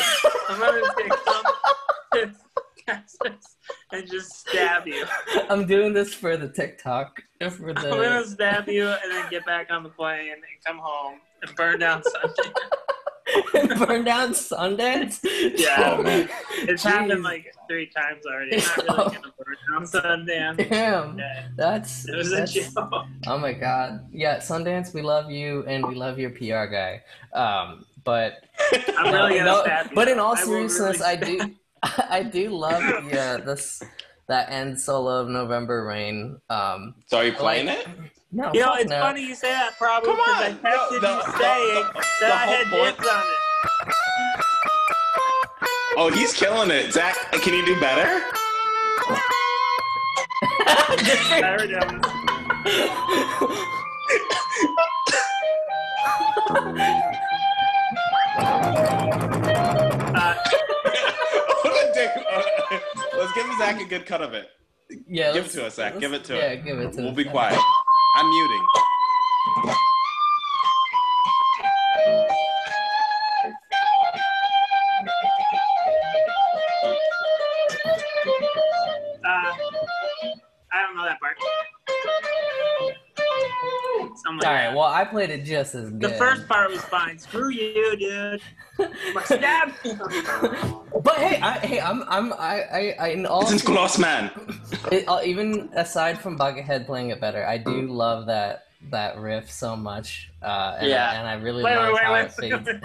[0.49, 1.13] I'm gonna take
[3.09, 3.33] some
[3.93, 5.05] and just stab you.
[5.49, 9.71] I'm doing this for the TikTok for I'm gonna stab you and then get back
[9.71, 12.03] on the plane and come home and burn down
[12.37, 12.53] Sunday.
[13.87, 15.21] Burn down Sundance.
[15.59, 15.97] Yeah.
[15.99, 16.29] Oh, man.
[16.59, 16.91] It's Jeez.
[16.91, 18.57] happened like three times already.
[18.57, 20.69] I'm not really gonna burn down Sundance.
[20.69, 22.93] Damn, Yeah, that's it was a joke.
[23.27, 24.09] Oh my god.
[24.13, 27.03] Yeah, Sundance, we love you and we love your PR guy.
[27.33, 28.45] Um, but
[28.97, 31.55] I'm no, really gonna no, but in all I seriousness, really I do
[32.09, 33.83] I do love the uh, this
[34.29, 36.41] that end solo of November Rain.
[36.49, 37.87] Um, So are you playing it?
[38.33, 39.01] No, You know, it's no.
[39.01, 42.05] funny you say that probably Come because I on, texted no, you the- saying the-
[42.21, 43.27] that I had whole point- dibs on it.
[45.99, 46.93] Oh, he's killing it.
[46.93, 48.21] Zach, can you do better?
[50.69, 52.97] I already know.
[59.09, 60.35] Uh,
[61.63, 62.11] What a dick.
[63.17, 64.49] Let's give Zach a good cut of it.
[65.09, 65.99] yeah, Give it to us, Zach.
[65.99, 66.65] Give it to Yeah, us.
[66.65, 67.17] give it to We'll us.
[67.17, 67.59] be quiet.
[68.19, 68.67] I'm muting.
[79.25, 79.53] uh,
[80.73, 81.37] I don't know that part.
[84.25, 84.75] Something All like right, that.
[84.75, 86.01] well, I played it just as good.
[86.01, 87.19] the first part was fine.
[87.19, 88.41] Screw you, dude.
[89.25, 89.73] Stab
[91.03, 94.31] but hey, I, hey, I'm, I'm, I, I, I in all This is Gloss Man.
[94.91, 99.51] It, uh, even aside from Buckethead playing it better, I do love that that riff
[99.51, 100.31] so much.
[100.43, 101.11] Uh, and, Yeah.
[101.11, 102.83] I, and I really Wait, love wait, how wait, it wait, fades.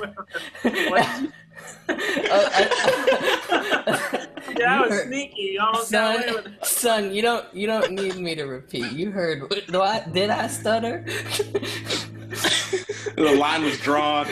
[0.64, 1.32] wait, wait, wait.
[2.30, 5.42] Uh, I- Yeah, that was heard- sneaky.
[5.54, 6.66] You almost got away son, with it.
[6.66, 8.92] son, you don't you don't need me to repeat.
[8.92, 9.44] You heard.
[9.72, 11.06] Do I, did I stutter?
[13.16, 14.26] The line was drawn.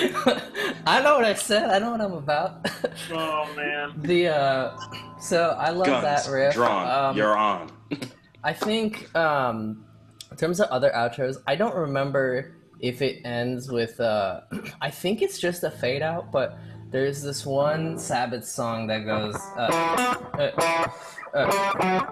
[0.86, 1.70] I know what I said.
[1.70, 2.66] I know what I'm about.
[3.12, 3.92] Oh man.
[4.02, 4.76] the uh,
[5.20, 6.54] so I love Guns that riff.
[6.54, 6.88] drawn.
[7.10, 7.70] Um, You're on.
[8.44, 9.84] I think um,
[10.30, 13.98] in terms of other outros, I don't remember if it ends with.
[14.00, 14.42] Uh,
[14.80, 16.56] I think it's just a fade out, but
[16.90, 19.34] there's this one Sabbath song that goes.
[19.56, 20.88] Uh, uh,
[21.34, 21.40] uh,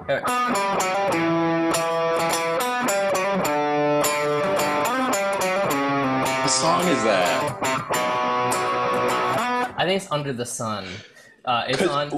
[0.08, 1.28] uh,
[5.20, 7.77] What song is that?
[9.88, 10.86] Think it's Under the Sun.
[11.46, 12.12] Uh, it's on.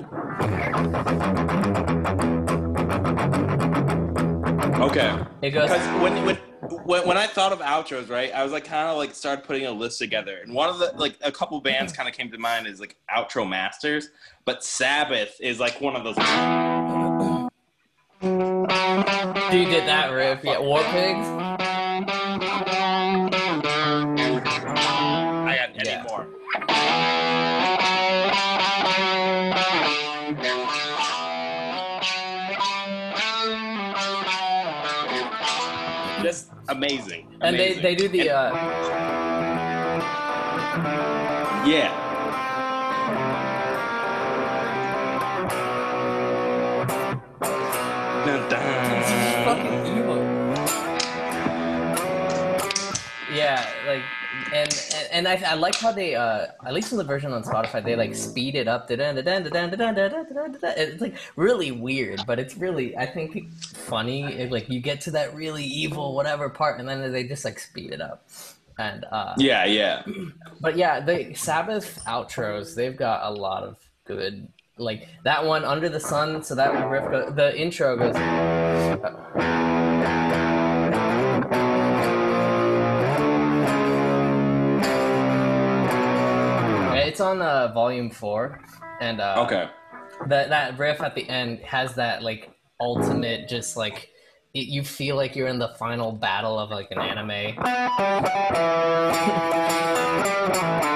[4.80, 5.24] Okay.
[5.40, 5.70] It goes.
[5.70, 6.36] Because when, when
[6.84, 9.66] when when I thought of outros, right, I was like kind of like started putting
[9.66, 12.38] a list together, and one of the like a couple bands kind of came to
[12.38, 14.08] mind is like Outro Masters,
[14.44, 16.16] but Sabbath is like one of those.
[19.52, 20.40] Dude did that riff.
[20.42, 21.69] Yeah, War Pigs.
[36.70, 37.26] Just amazing.
[37.40, 37.82] And they, Amazing.
[37.82, 38.20] they do the.
[38.20, 38.52] And- Uh,
[41.66, 41.96] yeah.
[48.26, 48.50] Dun,
[49.44, 50.18] fucking evil.
[53.32, 54.02] Yeah, like,
[54.52, 57.42] and and, and I, I like how they, uh, at least in the version on
[57.44, 58.86] Spotify, they like speed it up.
[58.90, 63.44] It's like really weird, but it's really, I think,
[63.90, 64.22] funny.
[64.24, 67.58] It, like you get to that really evil whatever part, and then they just like
[67.58, 68.26] speed it up.
[68.78, 70.02] And uh, Yeah, yeah.
[70.60, 73.76] but yeah, the Sabbath outros, they've got a lot of
[74.06, 74.48] good.
[74.78, 76.42] Like that one, Under the Sun.
[76.42, 78.16] So that riff, the intro goes.
[86.92, 88.60] It's on uh, volume four,
[89.00, 89.68] and uh, Okay.
[90.28, 92.50] that that riff at the end has that like
[92.80, 94.10] ultimate, just like
[94.54, 97.56] it, you feel like you're in the final battle of like an anime.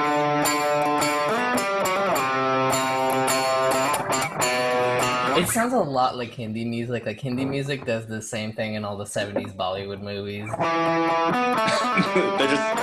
[5.54, 7.06] sounds a lot like Hindi music.
[7.06, 10.50] Like Hindi music does the same thing in all the '70s Bollywood movies.
[12.38, 12.76] They're just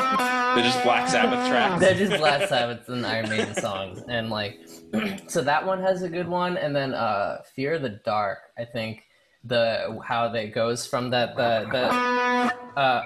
[0.56, 1.82] They're just Black Sabbath tracks.
[1.82, 4.60] They're just Black Sabbath and Iron Maiden songs, and like,
[5.28, 8.40] so that one has a good one, and then uh, Fear of the Dark.
[8.58, 9.04] I think
[9.44, 13.02] the how that goes from that the the uh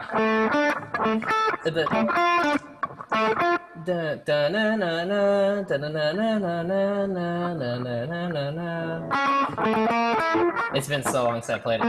[1.64, 2.60] the.
[10.74, 11.86] It's been so long since I played it.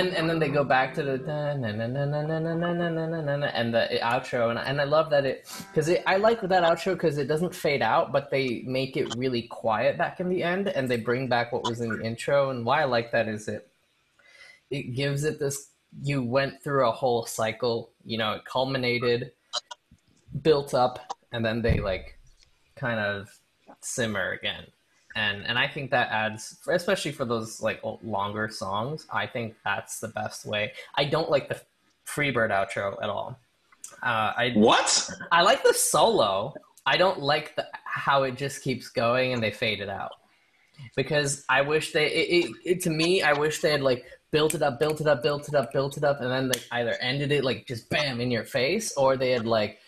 [0.00, 1.12] then and then they go back to the
[1.54, 1.64] and
[3.74, 7.26] the outro and and I love that it because I like that outro because it
[7.26, 10.96] doesn't fade out but they make it really quiet back in the end and they
[10.96, 13.68] bring back what was in the intro and why I like that is it
[14.70, 15.70] it gives it this
[16.02, 19.32] you went through a whole cycle you know it culminated
[20.42, 22.18] built up and then they like
[22.76, 23.28] kind of
[23.80, 24.66] simmer again
[25.20, 29.06] and and I think that adds, especially for those like longer songs.
[29.12, 30.72] I think that's the best way.
[30.94, 31.60] I don't like the
[32.06, 33.38] Freebird outro at all.
[34.02, 35.10] Uh, I what?
[35.30, 36.54] I like the solo.
[36.86, 40.12] I don't like the how it just keeps going and they fade it out.
[40.96, 44.54] Because I wish they it, it, it to me I wish they had like built
[44.54, 46.96] it up, built it up, built it up, built it up, and then they either
[47.00, 49.80] ended it like just bam in your face, or they had like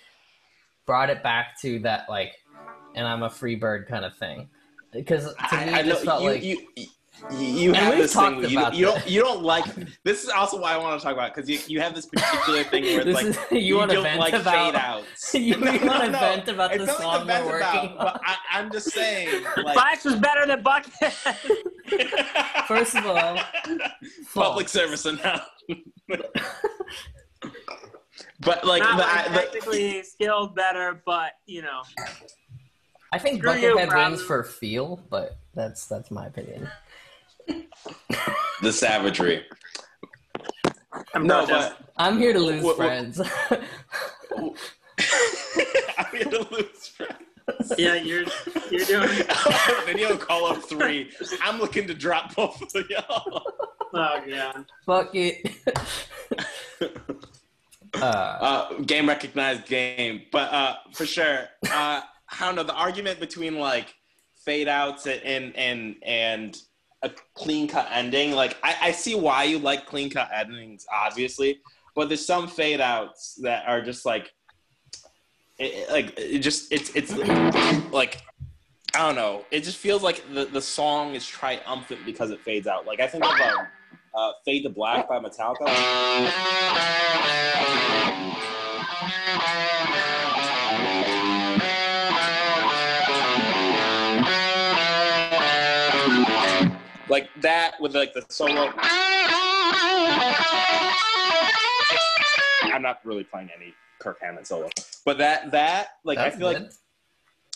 [0.84, 2.34] brought it back to that like,
[2.94, 4.50] and I'm a free bird kind of thing
[4.92, 6.42] because to me, I, I just felt you, like.
[6.42, 6.86] You,
[7.30, 8.40] you, you have this thing.
[8.40, 9.08] You, you don't.
[9.08, 9.64] You don't like.
[10.02, 12.64] This is also why I want to talk about because you, you have this particular
[12.64, 15.34] thing where it's like is, you, you want to vent like about, fade outs.
[15.34, 16.18] you, no, no, want to no.
[16.18, 19.44] vent about it's the song like we're working about, But I, am just saying.
[19.62, 20.92] Like, Flash was better than Bucket.
[22.66, 23.38] First of all,
[24.34, 25.46] public service announcement.
[28.40, 31.82] but like Not the, like the, technically skilled better, but you know.
[33.12, 36.68] I think Buckethead wins for feel, but that's that's my opinion.
[38.62, 39.44] the savagery.
[41.14, 43.20] I'm no, but I'm here to lose what, friends.
[43.50, 43.66] I'm
[46.12, 47.72] here to lose friends.
[47.76, 48.24] Yeah, you're
[48.70, 49.08] you're doing
[49.86, 51.10] video call up three.
[51.42, 53.42] I'm looking to drop both of y'all.
[53.94, 54.64] Oh god.
[54.86, 55.50] Fuck it.
[57.94, 61.48] uh, uh, game recognized game, but uh, for sure.
[62.40, 63.94] I don't know the argument between like
[64.44, 66.56] fade outs and and and
[67.02, 68.32] a clean cut ending.
[68.32, 71.60] Like I, I see why you like clean cut endings, obviously,
[71.94, 74.32] but there's some fade outs that are just like,
[75.58, 77.12] it, like it just it's it's
[77.92, 78.22] like
[78.94, 79.44] I don't know.
[79.50, 82.86] It just feels like the the song is triumphant because it fades out.
[82.86, 83.66] Like I think of um,
[84.14, 85.66] uh, "Fade to Black" by Metallica.
[97.12, 98.72] Like that with like the solo.
[102.64, 104.70] I'm not really playing any Kirk Hammett solo,
[105.04, 106.62] but that that like That's I feel good.
[106.62, 106.72] like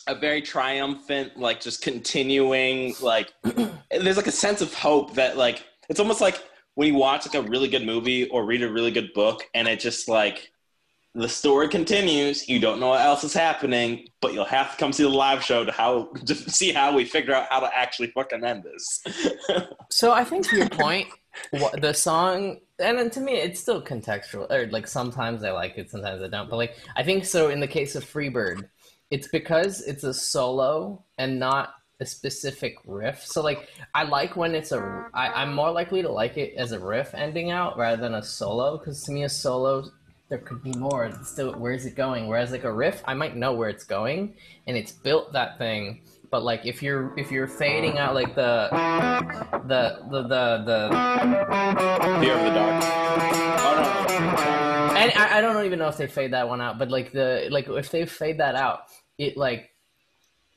[0.09, 3.33] a very triumphant, like just continuing, like
[3.91, 6.45] there's like a sense of hope that like it's almost like
[6.75, 9.67] when you watch like a really good movie or read a really good book and
[9.67, 10.53] it just like
[11.17, 12.47] the story continues.
[12.47, 15.43] You don't know what else is happening, but you'll have to come see the live
[15.43, 19.03] show to how to see how we figure out how to actually fucking end this.
[19.91, 21.09] so I think to your point,
[21.53, 24.51] what, the song, and to me, it's still contextual.
[24.51, 26.51] Or like sometimes I like it, sometimes I don't.
[26.51, 28.69] But like I think so in the case of Freebird,
[29.11, 33.25] it's because it's a solo and not a specific riff.
[33.25, 35.09] So like I like when it's a.
[35.15, 38.23] I, I'm more likely to like it as a riff ending out rather than a
[38.23, 39.91] solo because to me a solo
[40.29, 41.11] there could be more.
[41.23, 42.27] still, where's it going?
[42.27, 44.35] Whereas like a riff, I might know where it's going,
[44.67, 46.03] and it's built that thing.
[46.31, 48.69] But like if you're if you're fading out like the
[49.67, 52.83] the the the the fear of the dark.
[53.61, 54.97] Oh no.
[54.97, 57.47] And I, I don't even know if they fade that one out, but like the
[57.51, 58.81] like if they fade that out,
[59.19, 59.71] it like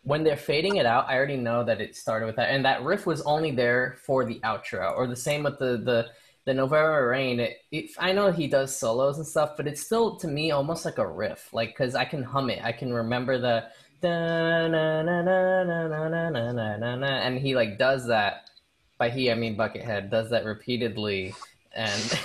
[0.02, 2.82] when they're fading it out, I already know that it started with that, and that
[2.84, 6.08] riff was only there for the outro, or the same with the the
[6.46, 10.18] the November Rain, it, it, I know he does solos and stuff, but it's still
[10.18, 13.38] to me almost like a riff, like because I can hum it, I can remember
[13.38, 13.66] the
[14.02, 18.50] da na na na na na na na na na, and he like does that.
[18.98, 21.34] By he, I mean Buckethead does that repeatedly,
[21.74, 22.20] and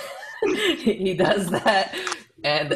[0.79, 1.95] he does that,
[2.43, 2.73] and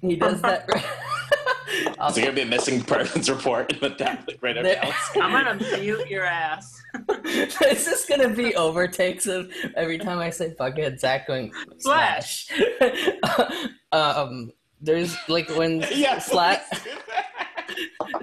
[0.00, 0.66] he does that.
[0.66, 2.08] that.
[2.08, 4.92] Is there gonna be a missing persons report the Catholic right now?
[5.20, 6.77] I'm gonna mute your ass.
[7.24, 12.48] it's just gonna be overtakes of every time I say fuckhead, Zach going slash.
[13.92, 16.62] um, there's like when yeah, slash.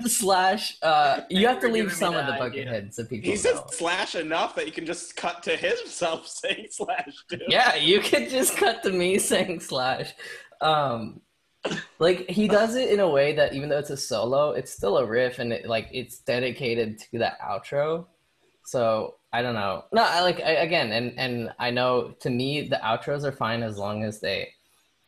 [0.06, 0.78] slash.
[0.82, 3.30] Uh, you have to leave some of the Buckethead so people.
[3.30, 3.68] He says know.
[3.72, 7.16] slash enough that you can just cut to himself saying slash.
[7.30, 7.44] Dude.
[7.48, 10.14] Yeah, you could just cut to me saying slash.
[10.62, 11.22] Um,
[12.00, 14.98] like he does it in a way that even though it's a solo, it's still
[14.98, 18.06] a riff and it like it's dedicated to that outro.
[18.66, 19.86] So I don't know.
[19.92, 23.64] No, I like I, again, and and I know to me the outros are fine
[23.64, 24.50] as long as they.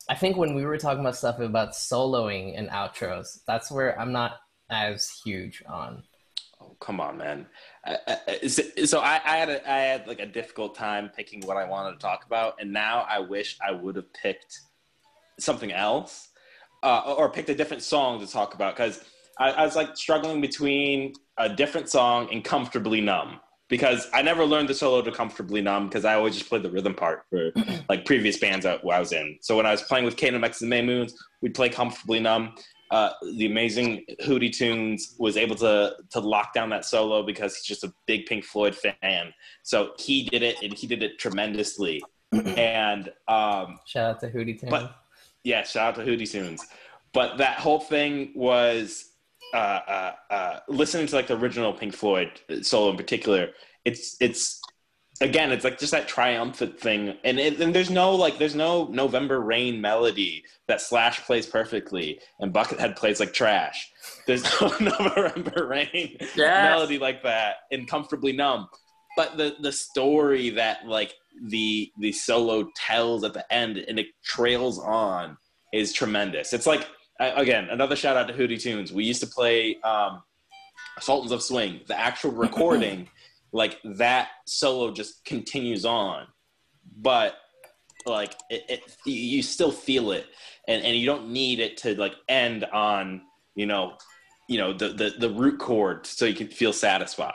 [0.09, 4.11] I think when we were talking about stuff about soloing and outros, that's where I'm
[4.11, 4.37] not
[4.69, 6.03] as huge on.
[6.61, 7.47] Oh, come on, man.
[8.85, 11.93] So I, I had a, I had like a difficult time picking what I wanted
[11.93, 14.59] to talk about, and now I wish I would have picked
[15.39, 16.29] something else
[16.83, 19.03] uh, or picked a different song to talk about because
[19.39, 23.39] I, I was like struggling between a different song and "Comfortably Numb."
[23.69, 26.69] Because I never learned the solo to comfortably numb because I always just played the
[26.71, 27.51] rhythm part for
[27.89, 29.37] like previous bands I, I was in.
[29.41, 32.55] So when I was playing with Kano X and May Moons, we'd play comfortably numb.
[32.91, 37.65] Uh, the amazing Hootie Tunes was able to to lock down that solo because he's
[37.65, 39.33] just a big Pink Floyd fan.
[39.63, 42.01] So he did it, and he did it tremendously.
[42.31, 44.69] and um, Shout out to Hootie Tunes.
[44.69, 44.95] But-
[45.43, 46.65] yeah, shout out to Hootie Tunes.
[47.13, 49.11] But that whole thing was
[49.53, 52.31] uh, uh, uh, listening to like the original Pink Floyd
[52.61, 53.49] solo in particular.
[53.85, 54.59] It's it's
[55.21, 58.85] again, it's like just that triumphant thing, and it, and there's no like there's no
[58.87, 63.89] November Rain melody that Slash plays perfectly, and Buckethead plays like trash.
[64.25, 66.63] There's no November Rain Yes.
[66.63, 68.67] melody like that and comfortably numb
[69.17, 71.13] but the the story that like
[71.49, 75.35] the the solo tells at the end and it trails on
[75.73, 76.87] is tremendous it's like
[77.19, 78.91] again another shout out to hootie tunes.
[78.93, 80.21] We used to play um
[80.99, 81.81] sultans of swing.
[81.87, 83.09] The actual recording
[83.51, 86.27] like that solo just continues on.
[86.99, 87.35] But
[88.05, 90.27] like it, it you still feel it.
[90.67, 93.21] And and you don't need it to like end on
[93.55, 93.97] you know
[94.47, 97.33] you know the the, the root chord so you can feel satisfied.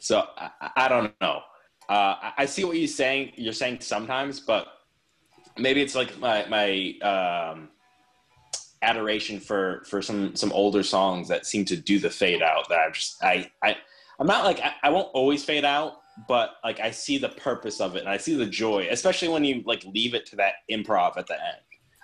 [0.00, 1.40] So i, I don't know.
[1.88, 3.32] Uh, I- I see what you're saying.
[3.36, 4.68] You're saying sometimes, but
[5.58, 7.68] maybe it's like my my um,
[8.84, 12.68] adoration for for some some older songs that seem to do the fade out.
[12.68, 13.76] That I'm just I I
[14.18, 17.80] I'm not like I, I won't always fade out, but like I see the purpose
[17.80, 20.54] of it and I see the joy, especially when you like leave it to that
[20.70, 21.62] improv at the end.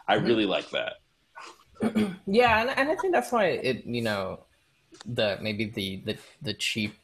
[0.08, 0.26] I mm-hmm.
[0.26, 0.94] really like that.
[2.26, 4.40] Yeah, and, and I think that's why it you know
[5.06, 6.94] the maybe the the the cheap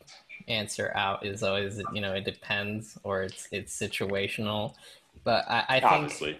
[0.48, 4.74] answer out is always you know it depends or it's it's situational,
[5.24, 6.38] but I, I think Obviously,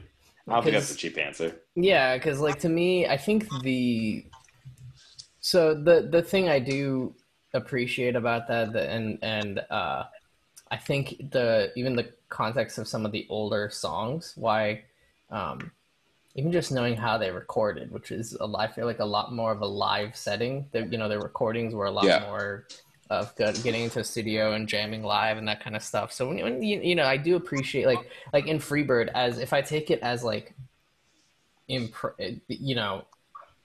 [0.48, 1.60] I don't think that's a cheap answer.
[1.74, 4.26] yeah, because like to me, I think the
[5.40, 7.14] so the the thing I do
[7.54, 10.04] appreciate about that, the, and and uh,
[10.70, 14.84] I think the even the context of some of the older songs, why
[15.30, 15.72] um,
[16.36, 19.52] even just knowing how they recorded, which is a lot, feel like a lot more
[19.52, 20.66] of a live setting.
[20.72, 22.20] That you know, the recordings were a lot Yeah.
[22.20, 22.66] more
[23.10, 26.12] of getting into a studio and jamming live and that kind of stuff.
[26.12, 29.52] So when, when you, you know, I do appreciate like like in Freebird as if
[29.52, 30.54] I take it as like
[31.70, 33.04] impr- you know,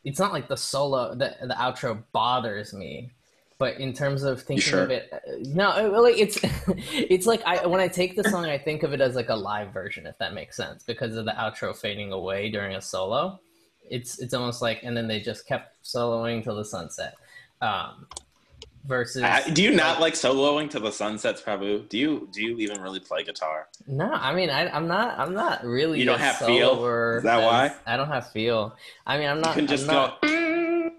[0.04, 3.12] it's not like the solo the the outro bothers me.
[3.58, 4.82] But in terms of thinking sure?
[4.82, 6.40] of it, uh, no, it- like it's
[6.94, 9.36] it's like I when I take the song, I think of it as like a
[9.36, 13.40] live version, if that makes sense, because of the outro fading away during a solo.
[13.90, 17.16] It's it's almost like, and then they just kept soloing till the sunset.
[17.62, 18.08] Um,
[18.86, 21.88] versus, I, do you not like soloing to the sunsets, Prabhu?
[21.90, 23.68] Do you do you even really play guitar?
[23.88, 26.00] no, I mean I, I'm not I'm not really.
[26.00, 26.86] You don't have feel?
[27.18, 27.76] Is that why?
[27.86, 28.76] I don't have feel.
[29.06, 29.54] I mean I'm You not.
[29.56, 30.28] can just I'm not, go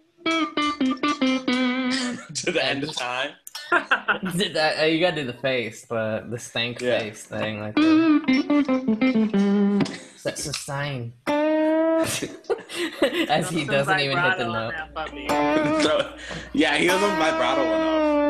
[2.35, 3.31] to the end of time.
[4.37, 6.99] Did that- uh, you gotta do the face, the the stank Yeah.
[7.01, 7.83] face thing, like the,
[10.25, 11.13] that's a sign.
[11.27, 12.21] As
[13.51, 14.75] he doesn't even hit the note.
[15.83, 16.13] So,
[16.53, 17.63] yeah, he doesn't vibrato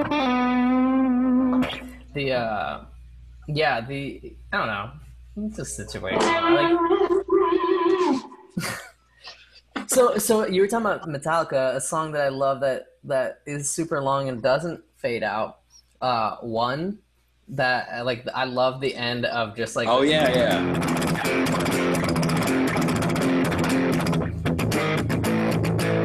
[0.07, 1.73] enough.
[2.15, 2.81] The uh,
[3.49, 4.91] yeah, the I don't know.
[5.49, 6.21] It's a situation.
[6.21, 6.77] Like,
[9.89, 13.71] so so you were talking about Metallica, a song that I love that that is
[13.71, 15.59] super long and doesn't fade out.
[16.01, 16.99] Uh, one
[17.49, 21.83] that uh, like I love the end of just like Oh yeah, yeah.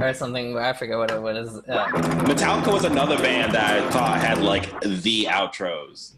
[0.02, 0.58] or something.
[0.58, 1.58] I forget what it was.
[1.68, 1.88] Uh,
[2.26, 6.14] Metallica was another band that I thought had like the outros.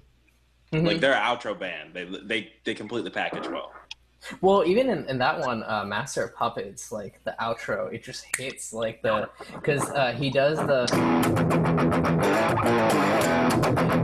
[0.74, 0.86] mhm.
[0.86, 1.94] Like they're an outro band.
[1.94, 3.72] They they they completely package well.
[4.42, 8.26] Well, even in, in that one, uh, Master of Puppets, like the outro, it just
[8.38, 10.88] hits like the because uh, he does the,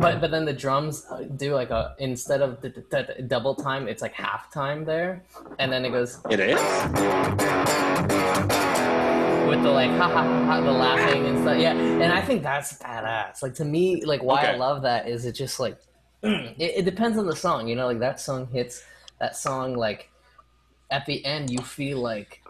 [0.01, 3.55] but but then the drums uh, do like a instead of the, the, the double
[3.55, 5.23] time, it's like half time there,
[5.59, 6.61] and then it goes It is.
[9.47, 11.57] with the like ha ha ha, the laughing and stuff.
[11.59, 13.43] Yeah, and I think that's badass.
[13.43, 15.77] Like to me, like why I love that is it just like
[16.23, 17.67] it, it depends on the song.
[17.67, 18.83] You know, like that song hits
[19.19, 20.09] that song like
[20.91, 22.43] at the end you feel like.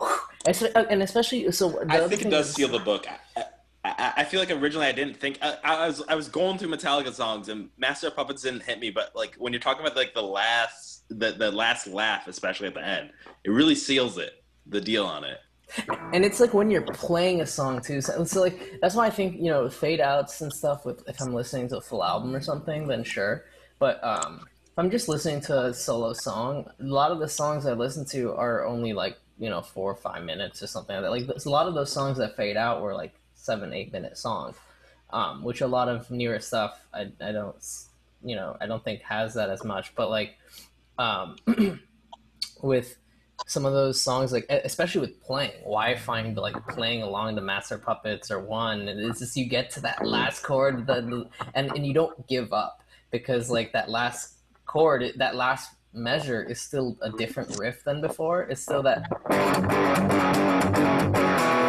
[0.46, 3.06] Espe- And especially so, I think it does is- seal the book.
[3.36, 3.44] I,
[3.84, 6.70] I, I feel like originally I didn't think I, I was I was going through
[6.70, 9.96] Metallica songs and Master of Puppets didn't hit me, but like when you're talking about
[9.96, 13.10] like the last the the last laugh, especially at the end,
[13.44, 15.38] it really seals it the deal on it.
[16.12, 18.00] and it's like when you're playing a song too.
[18.00, 20.84] So, so like that's why I think you know fade outs and stuff.
[20.84, 23.46] With if I'm listening to a full album or something, then sure.
[23.78, 24.46] But um,
[24.78, 28.32] I'm just listening to a solo song, a lot of the songs I listen to
[28.32, 31.34] are only like you know four or five minutes or something like that.
[31.34, 34.56] Like a lot of those songs that fade out were like seven, eight minute songs,
[35.10, 37.56] um, which a lot of newer stuff I I don't
[38.24, 39.94] you know I don't think has that as much.
[39.94, 40.36] But like
[40.98, 41.36] um,
[42.62, 42.96] with
[43.46, 47.42] some of those songs, like especially with playing, why I find like playing along the
[47.42, 51.86] Master Puppets or one, it's just you get to that last chord, the, and and
[51.86, 54.36] you don't give up because like that last
[54.72, 58.44] chord, that last measure is still a different riff than before.
[58.44, 59.06] It's still that.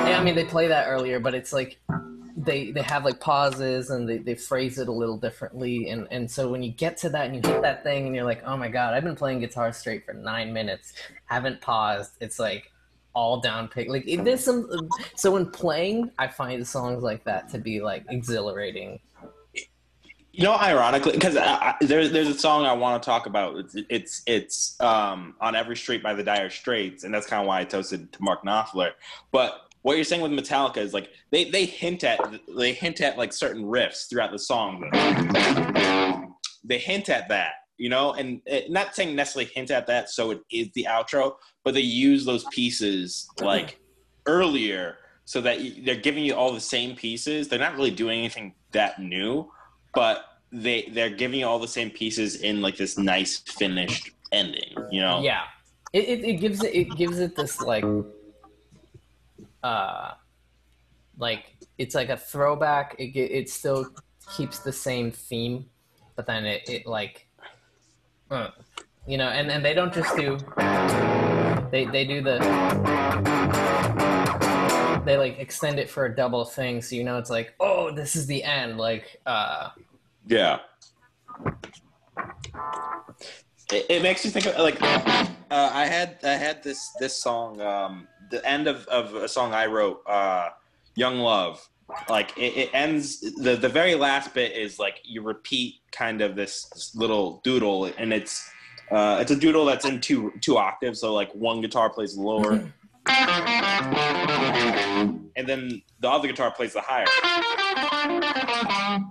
[0.08, 1.80] Yeah, I mean they play that earlier, but it's like
[2.38, 6.30] they they have like pauses and they, they phrase it a little differently and and
[6.30, 8.58] so when you get to that and you hit that thing and you're like oh
[8.58, 10.94] my god i've been playing guitar straight for nine minutes
[11.26, 12.72] haven't paused it's like
[13.14, 14.68] all down pick like it, there's some
[15.16, 19.00] so when playing i find songs like that to be like exhilarating
[20.36, 21.36] You know, ironically, because
[21.82, 23.56] there's there's a song I want to talk about.
[23.56, 27.48] It's it's, it's um, on every street by the Dire Straits, and that's kind of
[27.48, 28.94] why I toasted to Mark Knopfler.
[29.32, 32.20] But what you're saying with Metallica is like they they hint at
[32.58, 34.90] they hint at like certain riffs throughout the song.
[36.64, 40.32] They hint at that, you know, and it, not saying necessarily hint at that, so
[40.32, 43.80] it is the outro, but they use those pieces like
[44.26, 47.50] earlier so that you, they're giving you all the same pieces.
[47.50, 49.52] They're not really doing anything that new,
[49.94, 54.76] but they they're giving you all the same pieces in like this nice finished ending.
[54.92, 55.22] You know?
[55.22, 55.44] yeah
[55.94, 57.86] it, it, it gives it it gives it this like
[59.64, 60.12] uh
[61.18, 63.88] like it's like a throwback it, it still
[64.36, 65.66] keeps the same theme
[66.16, 67.28] but then it, it like
[68.32, 68.50] uh,
[69.06, 70.38] you know and and they don't just do
[71.72, 73.63] they they do the
[75.06, 78.16] they like extend it for a double thing so you know it's like oh this
[78.16, 79.70] is the end like uh
[80.28, 80.60] Yeah.
[83.72, 87.60] It, it makes you think of like uh, I had I had this this song
[87.62, 90.50] um, the end of, of a song I wrote uh,
[90.96, 91.68] Young Love
[92.10, 96.36] like it, it ends the the very last bit is like you repeat kind of
[96.36, 98.50] this little doodle and it's
[98.92, 102.72] uh, it's a doodle that's in two two octaves so like one guitar plays lower
[103.06, 104.08] and
[105.48, 107.06] then the other guitar plays the higher.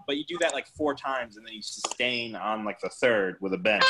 [0.07, 3.37] But you do that like four times and then you sustain on like the third
[3.41, 3.83] with a bend.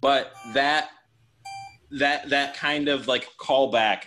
[0.00, 0.90] But that
[1.90, 4.04] that that kind of like callback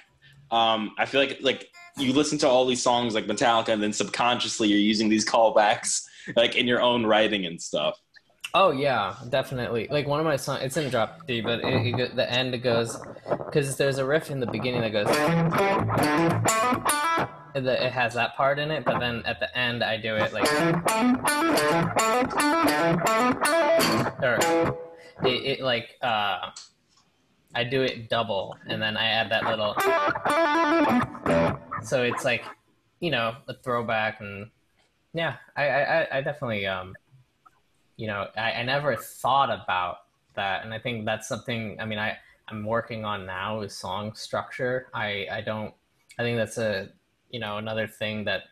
[0.51, 3.93] um i feel like like you listen to all these songs like metallica and then
[3.93, 7.97] subconsciously you're using these callbacks like in your own writing and stuff
[8.53, 9.87] Oh yeah, definitely.
[9.89, 12.57] Like one of my songs, it's in drop D, but it, it, the end it
[12.57, 12.99] goes
[13.45, 15.07] because there's a riff in the beginning that goes.
[17.53, 20.51] It has that part in it, but then at the end I do it like.
[24.21, 24.35] Or
[25.25, 26.51] it, it like uh,
[27.55, 29.75] I do it double, and then I add that little.
[31.84, 32.43] So it's like,
[32.99, 34.49] you know, a throwback, and
[35.13, 36.95] yeah, I I, I- definitely um
[37.97, 39.97] you know I, I never thought about
[40.36, 40.63] that.
[40.63, 42.17] And i think that's something i mean i
[42.47, 44.88] i'm working on now is song structure.
[44.93, 45.73] I i don't
[46.17, 46.89] i think that's a
[47.29, 48.43] you know another thing that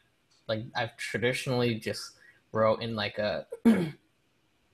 [0.47, 2.13] like i've traditionally just
[2.51, 3.45] wrote in like a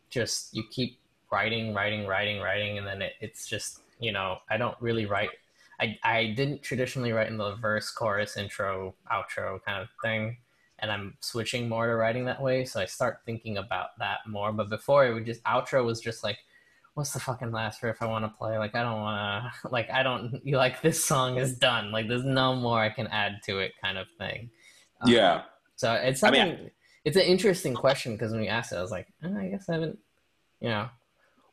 [0.10, 0.99] just you keep
[1.32, 5.30] writing writing writing writing and then it, it's just you know i don't really write
[5.80, 10.38] I, I didn't traditionally write in the verse chorus intro outro kind of thing
[10.80, 12.66] and I'm switching more to writing that way.
[12.66, 14.52] So I start thinking about that more.
[14.52, 16.38] But before it would just outro was just like,
[16.96, 18.58] what's the fucking last riff I want to play?
[18.58, 21.92] Like I don't want to like I don't you like this song is done.
[21.92, 24.50] Like there's no more I can add to it kind of thing.
[25.02, 25.44] Um, yeah
[25.76, 26.72] So it's I mean, something.
[27.04, 29.70] it's an interesting question because when you asked it, I was like, eh, I guess
[29.70, 30.00] I haven't.
[30.62, 30.90] You know.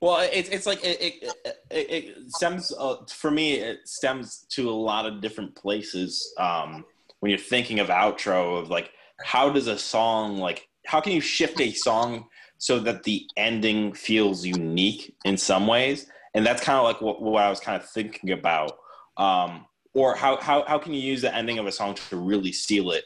[0.03, 1.33] Well, it's it's like it it,
[1.71, 3.55] it, it stems uh, for me.
[3.55, 6.35] It stems to a lot of different places.
[6.39, 6.85] Um,
[7.21, 8.91] when you're thinking of outro, of like
[9.25, 12.27] how does a song like how can you shift a song
[12.59, 16.09] so that the ending feels unique in some ways?
[16.35, 18.79] And that's kind of like what, what I was kind of thinking about.
[19.17, 22.51] Um, or how, how, how can you use the ending of a song to really
[22.51, 23.05] seal it?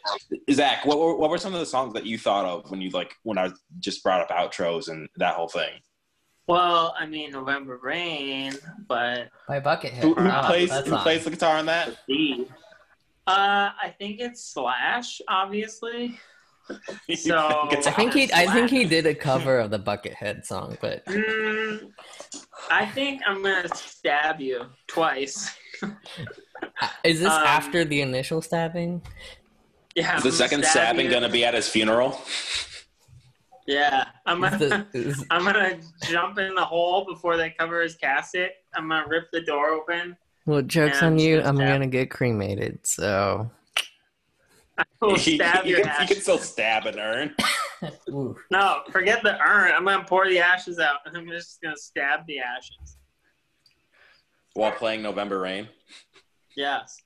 [0.53, 3.15] Zach, what, what were some of the songs that you thought of when you like
[3.25, 5.81] when I just brought up outros and that whole thing?
[6.47, 8.55] Well, I mean November Rain,
[8.87, 9.95] but By Buckethead.
[9.95, 11.89] Who, who Oh, plays who plays the guitar on that?
[11.89, 11.95] uh,
[13.27, 16.19] I think it's Slash, obviously.
[17.17, 21.05] So- I think he I think he did a cover of the Buckethead song, but
[21.07, 21.93] Mm,
[22.71, 25.49] I think I'm gonna stab you twice.
[27.05, 29.01] is this Um, after the initial stabbing?
[29.95, 30.17] Yeah.
[30.17, 31.13] Is the I'm second stab stabbing you.
[31.13, 32.21] gonna be at his funeral?
[33.67, 34.59] Yeah, I'm gonna.
[34.59, 38.53] the- is- I'm gonna jump in the hole before they cover his casket.
[38.75, 40.17] I'm gonna rip the door open.
[40.47, 41.39] well, jokes on I'm you.
[41.39, 42.87] I'm gonna stab- gonna get cremated.
[42.87, 43.51] So
[44.79, 46.09] I will stab he your can, he ashes.
[46.09, 47.35] can still stab an urn.
[48.51, 49.73] No, forget the urn.
[49.73, 52.97] I'm gonna pour the ashes out, and I'm just gonna stab the ashes.
[54.55, 55.69] while playing November Rain.
[56.57, 56.99] Yes.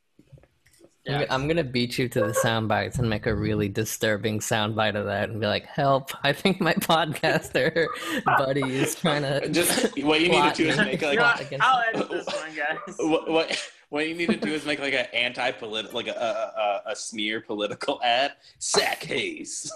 [1.09, 1.27] I'm- Yeah.
[1.31, 4.97] I'm gonna beat you to the sound bites and make a really disturbing sound bite
[4.97, 6.11] of that and be like, "Help!
[6.23, 7.87] I think my podcaster
[8.27, 11.25] buddy is trying to Just what you need to do is make You like know
[11.25, 11.61] what?
[11.63, 12.97] I'll edit this one, guys.
[12.99, 16.61] what, what what you need to do is make like an anti-political like a, a,
[16.91, 18.33] a, a smear political ad.
[18.63, 19.73] Zach Hayes,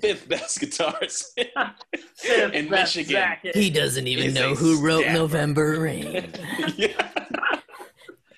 [0.00, 1.32] fifth best guitars.
[1.36, 3.36] in That's Michigan.
[3.54, 5.18] He doesn't even know who wrote stabber.
[5.18, 6.30] November Rain.
[6.76, 7.10] yeah.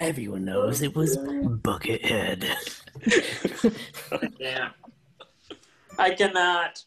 [0.01, 2.45] Everyone knows it was Buckethead.
[4.39, 4.71] Yeah.
[5.99, 6.85] I cannot.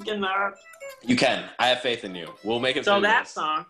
[0.00, 0.54] I cannot.
[1.02, 1.48] You can.
[1.58, 2.32] I have faith in you.
[2.42, 2.84] We'll make it.
[2.84, 3.32] So that this.
[3.32, 3.66] song.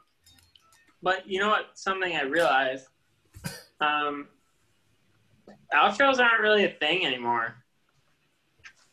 [1.03, 1.71] But you know what?
[1.75, 2.87] Something I realized.
[3.81, 4.29] Um,
[5.75, 7.57] outros aren't really a thing anymore.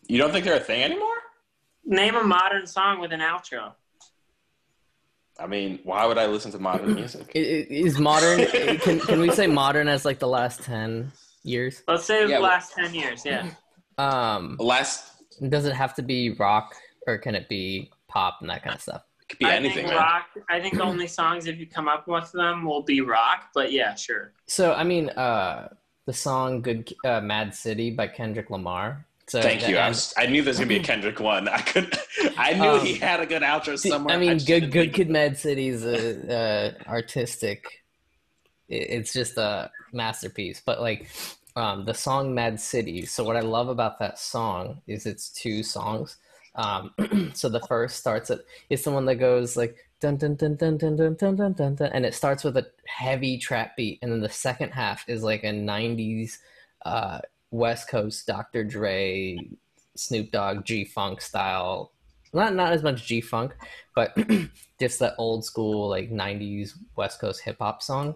[0.07, 1.17] You don't think they're a thing anymore?
[1.85, 3.73] Name a modern song with an outro.
[5.39, 7.31] I mean, why would I listen to modern music?
[7.35, 8.45] I- i- Is modern?
[8.79, 11.11] Can can we say modern as like the last ten
[11.43, 11.83] years?
[11.87, 13.23] Let's say Yeah, the last ten years.
[13.25, 13.49] Yeah.
[13.97, 15.11] Um, Last
[15.49, 16.73] does it have to be rock
[17.07, 19.03] or can it be pop and that kind of stuff?
[19.21, 19.97] it could be I anything, think man.
[19.97, 20.25] rock.
[20.49, 23.49] I think only songs if you come up with them will be rock.
[23.53, 24.33] But yeah, sure.
[24.47, 25.69] So I mean, uh,
[26.05, 29.05] the song "Good uh, Mad City" by Kendrick Lamar.
[29.27, 29.77] So Thank you.
[29.77, 31.49] I, was, I knew there was gonna be a Kendrick one.
[31.49, 31.97] I could.
[32.37, 34.15] I knew Um, he had a good outro somewhere.
[34.15, 37.83] I mean, just good good kid, Mad City's uh, uh, artistic.
[38.69, 40.61] It's just a masterpiece.
[40.65, 41.09] But like
[41.57, 45.61] um, the song "Mad City." So what I love about that song is it's two
[45.61, 46.15] songs.
[46.55, 46.93] Um,
[47.33, 50.77] so the first starts at it's the one that goes like dun dun dun dun
[50.77, 54.09] dun dun dun dun dun, dun and it starts with a heavy trap beat, and
[54.09, 56.37] then the second half is like a '90s
[56.85, 57.19] uh,
[57.51, 58.63] West Coast Dr.
[58.63, 59.37] Dre,
[59.95, 61.91] Snoop Dogg, G Funk style.
[62.33, 63.55] Not not as much G Funk,
[63.95, 64.15] but
[64.79, 68.15] just that old school like '90s West Coast hip hop song.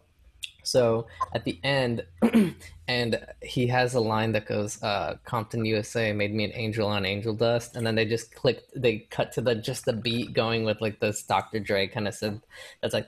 [0.64, 2.06] So at the end,
[2.88, 7.06] and he has a line that goes, uh, "Compton, USA made me an angel on
[7.06, 10.64] angel dust," and then they just click, they cut to the just the beat going
[10.64, 11.60] with like this Dr.
[11.60, 12.42] Dre kind of said,
[12.82, 13.08] that's like,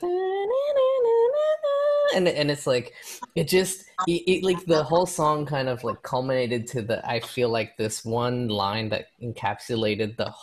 [2.14, 2.94] and and it's like,
[3.36, 7.06] it just, it, it, like the whole song kind of like culminated to the.
[7.08, 10.34] I feel like this one line that encapsulated the.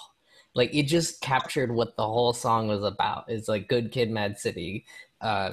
[0.55, 3.25] Like it just captured what the whole song was about.
[3.29, 4.85] It's like "Good Kid, Mad City,"
[5.21, 5.53] uh,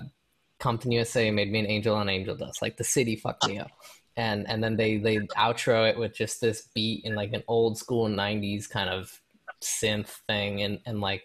[0.59, 2.61] Compton USA made me an angel on angel dust.
[2.61, 3.69] Like the city fucked me up.
[4.15, 7.77] And and then they they outro it with just this beat in like an old
[7.77, 9.21] school '90s kind of
[9.61, 11.23] synth thing, and and like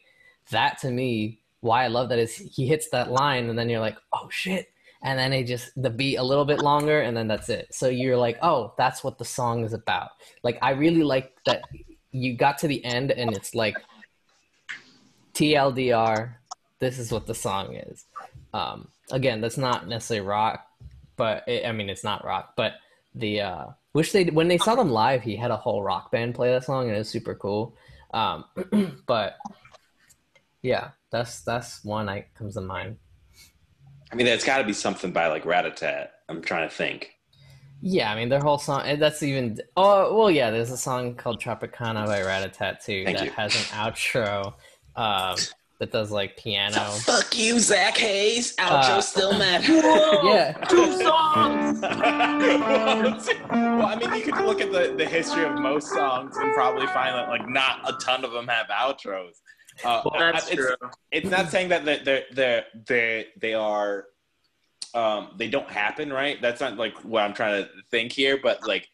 [0.50, 3.80] that to me, why I love that is he hits that line, and then you're
[3.80, 4.68] like, oh shit,
[5.02, 7.74] and then it just the beat a little bit longer, and then that's it.
[7.74, 10.10] So you're like, oh, that's what the song is about.
[10.42, 11.64] Like I really like that
[12.12, 13.76] you got to the end, and it's like
[15.34, 16.34] TLDR.
[16.78, 18.04] This is what the song is.
[18.54, 20.66] Um, again, that's not necessarily rock,
[21.16, 22.54] but it, I mean, it's not rock.
[22.56, 22.74] But
[23.14, 26.34] the uh, wish they when they saw them live, he had a whole rock band
[26.34, 27.76] play that song, and it was super cool.
[28.14, 28.44] Um,
[29.06, 29.36] but
[30.62, 32.98] yeah, that's that's one that comes to mind.
[34.12, 36.08] I mean, there's got to be something by like Ratatat.
[36.28, 37.12] I'm trying to think.
[37.84, 38.84] Yeah, I mean their whole song.
[38.98, 39.58] That's even.
[39.76, 40.50] Oh well, yeah.
[40.50, 43.32] There's a song called Tropicana by Ratatat too Thank that you.
[43.32, 44.54] has an outro
[44.94, 45.36] um,
[45.80, 46.78] that does like piano.
[46.78, 48.54] Fuck you, Zach Hayes.
[48.56, 49.64] Outro Uh, still mad.
[50.24, 51.80] Yeah, Two songs.
[51.82, 51.92] well,
[53.86, 57.16] I mean, you could look at the, the history of most songs and probably find
[57.16, 59.40] that like not a ton of them have outros.
[59.84, 60.74] Uh, That's it's, true.
[61.10, 64.06] It's not saying that they're, they're, they they are
[64.94, 66.40] um, they don't happen, right?
[66.40, 68.88] That's not like what I'm trying to think here, but like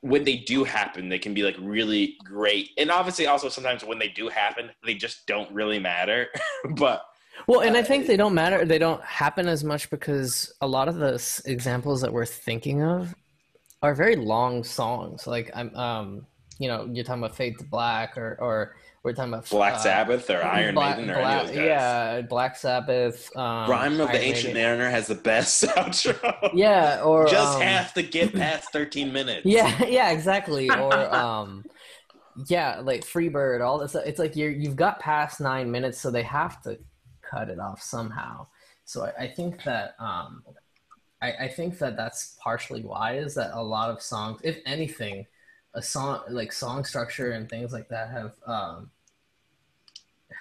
[0.00, 2.70] when they do happen, they can be like really great.
[2.78, 6.28] And obviously, also sometimes when they do happen, they just don't really matter.
[6.76, 7.04] but
[7.46, 8.64] well, and I think they don't matter.
[8.64, 12.82] They don't happen as much because a lot of the s- examples that we're thinking
[12.82, 13.14] of
[13.82, 15.26] are very long songs.
[15.26, 16.26] Like I'm, um,
[16.58, 19.78] you know, you're talking about Fade to Black, or or we're talking about Black uh,
[19.78, 21.66] Sabbath or Iron Black- Maiden or Black- any of those guys.
[21.66, 23.36] Yeah, Black Sabbath.
[23.36, 24.78] Um, Rhyme of the Ancient Maiden.
[24.78, 26.50] Mariner has the best outro.
[26.54, 29.44] Yeah, or just um, have to get past 13 minutes.
[29.44, 30.70] Yeah, yeah, exactly.
[30.70, 31.64] Or um
[32.46, 36.22] yeah, like Freebird, all this it's like you're you've got past nine minutes, so they
[36.22, 36.78] have to
[37.28, 38.46] cut it off somehow.
[38.84, 40.44] So I, I think that um
[41.20, 45.26] I, I think that that's partially why is that a lot of songs, if anything,
[45.74, 48.90] a song like song structure and things like that have um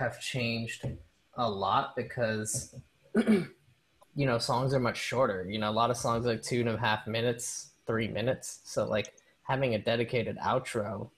[0.01, 0.87] have changed
[1.35, 2.75] a lot because
[3.15, 3.45] you
[4.15, 5.45] know songs are much shorter.
[5.49, 8.61] You know a lot of songs are like two and a half minutes three minutes.
[8.63, 11.09] So like having a dedicated outro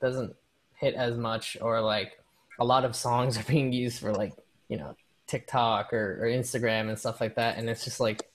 [0.00, 0.34] doesn't
[0.76, 2.18] hit as much or like
[2.58, 4.34] a lot of songs are being used for like
[4.68, 7.58] you know tiktok or, or instagram and stuff like that.
[7.58, 8.28] And it's just like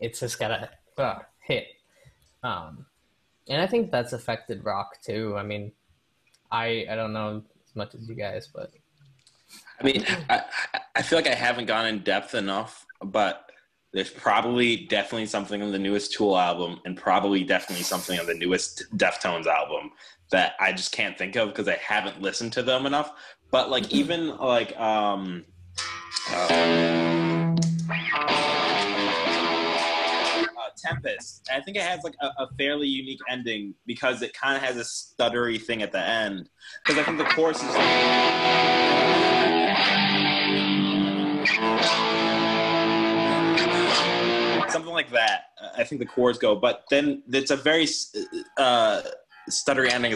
[0.00, 1.66] it's just gotta uh, hit.
[2.42, 2.86] Um
[3.48, 5.34] and i think that's affected rock too.
[5.36, 5.72] I mean
[6.52, 8.72] i i don't know as much as you guys but
[9.80, 10.42] I mean, I,
[10.96, 13.50] I- feel like I haven't gone in depth enough, but
[13.92, 18.34] there's probably definitely something on the newest Tool album and probably definitely something on the
[18.34, 19.90] newest Deftones album
[20.30, 23.12] that I just can't think of because I haven't listened to them enough.
[23.50, 25.44] But like even like um
[26.30, 27.56] uh,
[30.56, 34.56] uh, Tempest, I think it has like a, a fairly unique ending because it kind
[34.56, 36.48] of has a stuttery thing at the end.
[36.84, 37.74] Because I think the chorus is
[44.90, 45.50] something like that.
[45.76, 47.86] I think the chords go, but then it's a very
[48.56, 49.02] uh,
[49.48, 50.12] stuttery ending.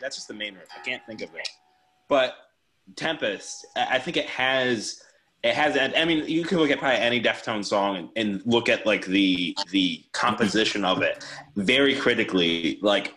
[0.00, 0.68] That's just the main riff.
[0.76, 1.48] I can't think of it.
[2.08, 2.34] But
[2.96, 5.02] Tempest, I think it has.
[5.42, 5.76] It has.
[5.96, 9.06] I mean, you can look at probably any Deftones song and, and look at like
[9.06, 11.24] the the composition of it
[11.56, 12.78] very critically.
[12.82, 13.14] Like,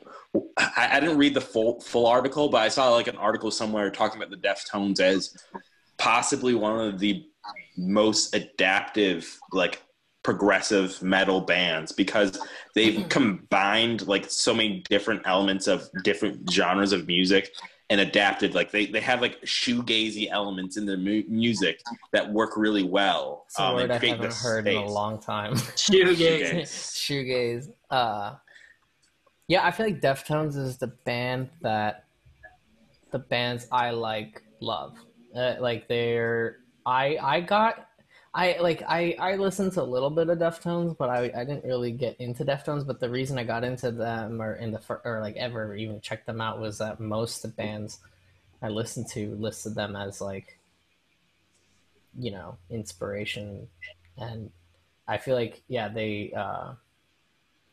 [0.58, 3.89] I, I didn't read the full full article, but I saw like an article somewhere
[3.89, 5.36] talking about the Deftones as
[5.97, 7.26] possibly one of the
[7.78, 9.82] most adaptive like
[10.24, 12.39] progressive metal bands because
[12.76, 17.52] they've combined like so many different elements of different genres of music
[17.89, 21.82] and adapted like they, they have like shoegazy elements in their mu- music
[22.14, 25.20] that work really well it's a um, word i haven't this heard in a long
[25.20, 26.70] time Shoegaze.
[26.70, 27.70] shoegaze.
[27.89, 28.36] Uh,
[29.52, 32.06] yeah, I feel like Deftones is the band that
[33.12, 34.98] the bands I like love.
[35.36, 37.88] Uh, like they're I I got
[38.34, 41.65] I like I I listened to a little bit of Deftones, but I I didn't
[41.65, 42.86] really get into Deftones.
[42.86, 46.25] But the reason I got into them or in the or like ever even checked
[46.25, 47.99] them out was that most of the bands
[48.61, 50.57] I listened to listed them as like
[52.17, 53.67] you know inspiration
[54.17, 54.51] and
[55.07, 56.73] I feel like yeah they uh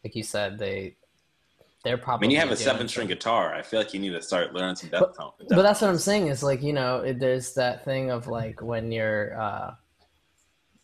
[0.04, 0.96] like you said they
[1.84, 3.54] they're I probably mean, you have a seven string guitar.
[3.54, 5.48] I feel like you need to start learning some But- Deftones.
[5.48, 8.60] but that's what I'm saying is like you know it, there's that thing of like
[8.62, 9.74] when you're uh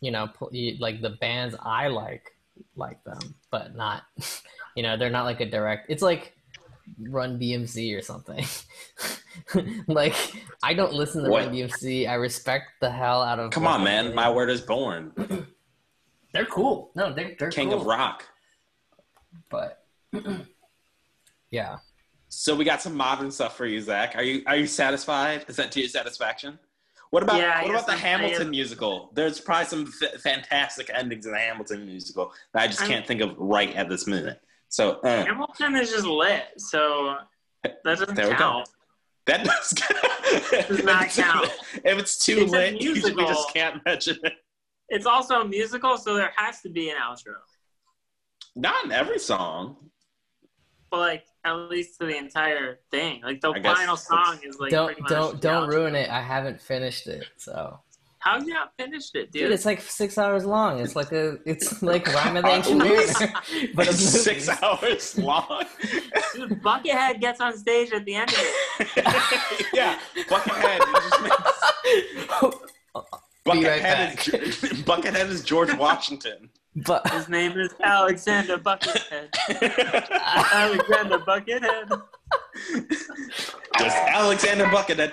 [0.01, 2.31] you know pl- you, like the bands I like
[2.75, 3.19] like them
[3.51, 4.03] but not
[4.75, 6.33] you know they're not like a direct it's like
[7.09, 8.45] Run DMC or something
[9.87, 10.15] like
[10.63, 11.47] I don't listen to What?
[11.47, 14.13] Run DMC I respect the hell out of Come on, man.
[14.15, 15.11] My word is born.
[16.31, 17.81] they're cool no they're, they're King cool.
[17.81, 18.23] of rock.
[19.49, 19.83] but
[21.59, 21.77] yeah
[22.29, 24.09] So we got some modern stuff for you, Zach.
[24.19, 25.39] Are you are you satisfied?
[25.47, 26.51] Is that to your satisfaction?
[27.11, 28.49] What about Yeah, what about the I- I Hamilton am.
[28.59, 28.93] musical?
[29.17, 33.05] There's probably some f- fantastic endings in the Hamilton musical that I just I'm- can't
[33.07, 34.39] think of right at this minute.
[34.77, 37.15] So uh, Hamilton is just lit, so
[37.63, 38.37] that doesn't There we go.
[38.37, 38.69] count.
[39.27, 39.69] that does,
[40.67, 41.49] Does not if it's- count.
[41.91, 44.33] If it's too It's a lit, you usually just can't mention it.
[44.89, 47.35] It's also a musical, so there has to be an outro.
[48.55, 49.77] Not in every song.
[50.91, 53.21] But like at least to the entire thing.
[53.21, 56.59] Like the I final song is like don't don't the don't ruin it I haven't
[56.59, 57.79] finished it so
[58.19, 59.51] How you not finished it, Dude, dude?
[59.51, 60.79] it's like six hours long.
[60.79, 63.13] It's like a, it's like Rhyme of the Ancient movies?
[63.19, 63.39] Mariner,
[63.75, 65.63] but it's six hours long.
[66.33, 69.67] Dude, Buckethead gets on stage at the end of it.
[69.73, 70.79] yeah, Buckethead.
[70.81, 72.71] it just makes-
[73.45, 73.79] Be right
[74.33, 74.55] is,
[74.89, 76.49] Buckethead is George Washington.
[76.75, 79.29] But His name is Alexander Buckethead.
[80.53, 82.01] Alexander Buckethead.
[83.79, 85.11] Just Alexander Buckethead.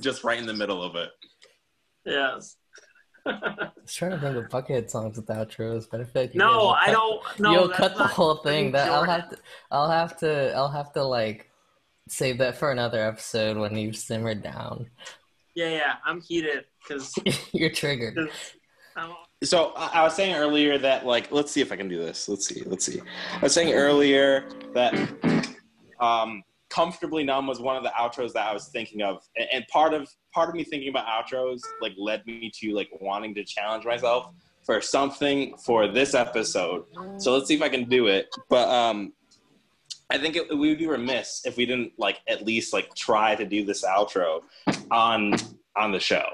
[0.00, 1.10] Just right in the middle of it.
[2.04, 2.56] yes.
[3.26, 6.38] I was trying to think of Buckethead songs with outros, but I feel like you
[6.40, 7.40] no, I will don't.
[7.40, 8.72] No, you'll cut the whole thing.
[8.72, 9.38] That I'll have to,
[9.70, 11.50] I'll have to, I'll have to like
[12.06, 14.90] save that for another episode when you've simmered down.
[15.54, 17.14] Yeah, yeah, I'm heated because
[17.52, 18.30] You're triggered.
[19.42, 22.28] So I I was saying earlier that like let's see if I can do this.
[22.28, 22.62] Let's see.
[22.64, 23.00] Let's see.
[23.34, 24.94] I was saying earlier that
[26.00, 29.66] um comfortably numb was one of the outros that I was thinking of and, and
[29.68, 33.44] part of part of me thinking about outros like led me to like wanting to
[33.44, 34.32] challenge myself
[34.64, 36.84] for something for this episode.
[37.18, 38.28] So let's see if I can do it.
[38.48, 39.12] But um
[40.10, 43.34] I think it, we would be remiss if we didn't like at least like try
[43.34, 44.42] to do this outro
[44.90, 45.34] on
[45.76, 46.26] on the show.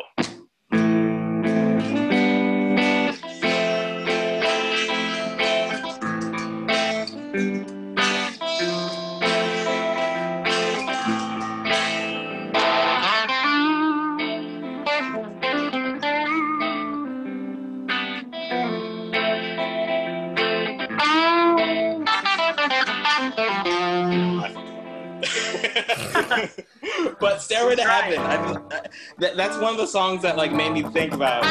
[27.30, 28.80] But Stairway to Heaven, I, I,
[29.18, 31.44] that, that's one of the songs that like made me think about.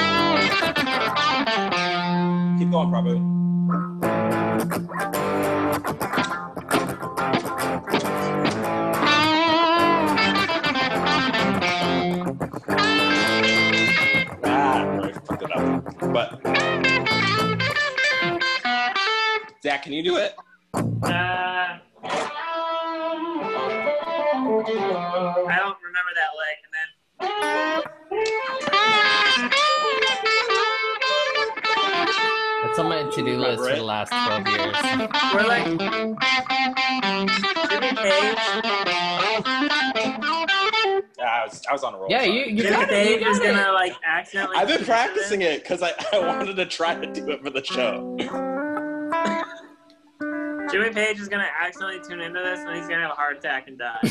[2.60, 3.40] Keep going, Prabhu.
[14.44, 16.12] Ah, I fucked it up.
[16.12, 16.42] But
[19.64, 20.36] Zach, can you do it?
[42.00, 42.08] Roll.
[42.10, 42.90] Yeah, you you Jimmy got it.
[42.90, 43.56] Page You is got it.
[43.56, 44.58] gonna like accidentally.
[44.58, 46.28] I've been practicing it because I, I oh.
[46.28, 48.16] wanted to try to do it for the show.
[50.72, 53.68] Jimmy Page is gonna accidentally tune into this, and he's gonna have a heart attack
[53.68, 54.00] and die.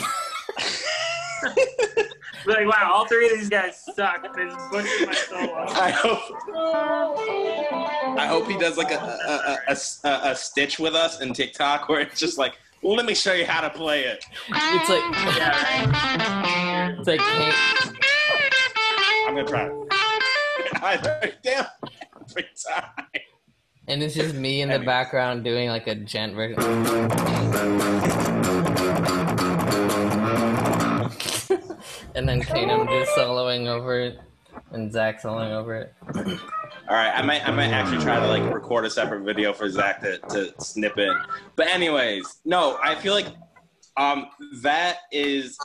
[2.46, 4.22] Like, wow, all three of these guys suck.
[4.34, 5.64] They just butchered my solo.
[5.68, 6.20] I hope.
[8.18, 9.76] I hope he does like a a, a, a,
[10.08, 13.32] a- a stitch with us in TikTok where it's just like, well, let me show
[13.32, 14.24] you how to play it.
[14.48, 15.02] It's like
[15.36, 17.52] Yeah, it's like hey,
[19.26, 19.68] I'm gonna try.
[20.80, 21.66] I damn
[22.20, 22.84] every time.
[23.88, 26.58] and it's just me in the background doing like a djent version.
[32.14, 34.18] and then Kanem just soloing over it,
[34.72, 35.94] and Zach's soloing over it.
[36.88, 39.68] All right, I might I might actually try to like record a separate video for
[39.68, 41.14] Zach to, to snip in.
[41.56, 43.26] But anyways, no, I feel like
[43.96, 44.28] um
[44.62, 45.58] that is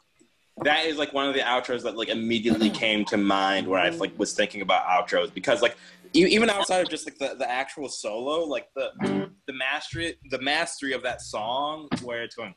[0.64, 3.89] that is like one of the outros that like immediately came to mind when I
[3.89, 5.78] like was thinking about outros because like
[6.14, 8.91] even outside of just like the, the actual solo, like the
[9.48, 12.54] the mastery the mastery of that song where it's going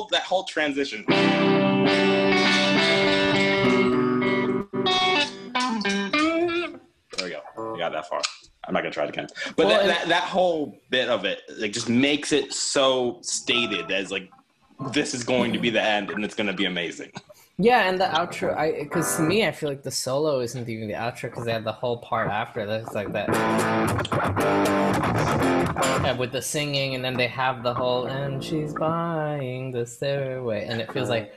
[0.00, 1.04] whole that whole transition.
[7.16, 7.72] There we go.
[7.72, 8.22] We got that far.
[8.64, 9.28] I'm not gonna try it again.
[9.56, 13.90] But Well, that, that that whole bit of it like just makes it so stated
[13.90, 14.30] as like
[14.92, 17.12] this is going to be the end and it's gonna be amazing.
[17.62, 20.88] Yeah, and the outro, I because to me, I feel like the solo isn't even
[20.88, 23.28] the outro because they have the whole part after that's like that.
[26.02, 30.64] Yeah, with the singing, and then they have the whole and she's buying the stairway,
[30.64, 31.34] and it feels like.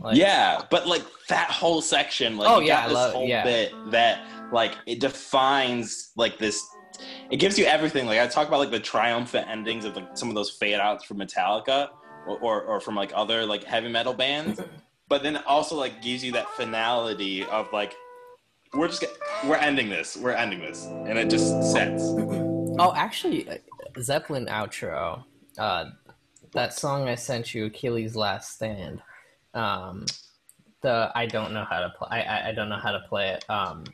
[0.00, 3.42] like yeah, but like that whole section, like Oh, yeah, this love- whole yeah.
[3.42, 6.62] bit that like it defines like this.
[7.30, 8.06] It gives you everything.
[8.06, 11.02] Like I talk about like the triumphant endings of like some of those fade outs
[11.04, 11.88] from Metallica
[12.26, 14.60] or, or or from like other like heavy metal bands,
[15.08, 17.94] but then also like gives you that finality of like
[18.72, 19.10] we're just get,
[19.46, 22.12] we're ending this, we're ending this, and it just sets.
[22.76, 23.58] Oh, actually, uh,
[24.00, 25.22] Zeppelin outro.
[25.56, 25.84] Uh,
[26.54, 29.00] that song I sent you, Achilles' Last Stand.
[29.54, 30.06] Um,
[30.82, 32.08] the I don't know how to play.
[32.10, 33.48] I, I I don't know how to play it.
[33.48, 33.84] Um,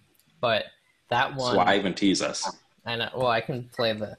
[0.41, 0.64] but
[1.11, 1.57] that So one.
[1.57, 2.51] why even tease us?
[2.87, 3.11] I know.
[3.14, 4.16] Well, I can play the.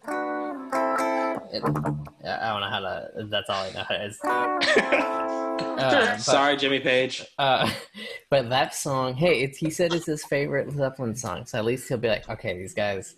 [1.52, 3.10] It, I don't know how to.
[3.30, 4.06] That's all I know.
[4.06, 4.20] Is.
[5.62, 7.26] Uh, but, Sorry, Jimmy Page.
[7.39, 7.70] uh,
[8.30, 11.88] but that song, hey, it's, he said it's his favorite Zeppelin song, so at least
[11.88, 13.16] he'll be like, okay, these guys,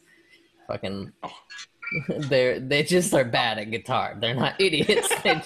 [0.67, 1.11] fucking,
[2.07, 4.17] they're they just are bad at guitar.
[4.19, 5.09] They're not idiots.
[5.23, 5.41] they,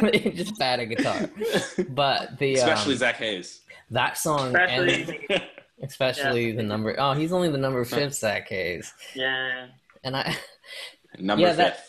[0.00, 1.28] they're just bad at guitar.
[1.88, 3.60] But the um, Especially Zach Hayes.
[3.90, 5.42] that song Especially, and
[5.82, 6.94] especially the number.
[6.98, 9.68] Oh, he's only the number fifth sack case, yeah.
[10.04, 10.36] and I
[11.18, 11.56] Number Yeah, fifth.
[11.58, 11.84] that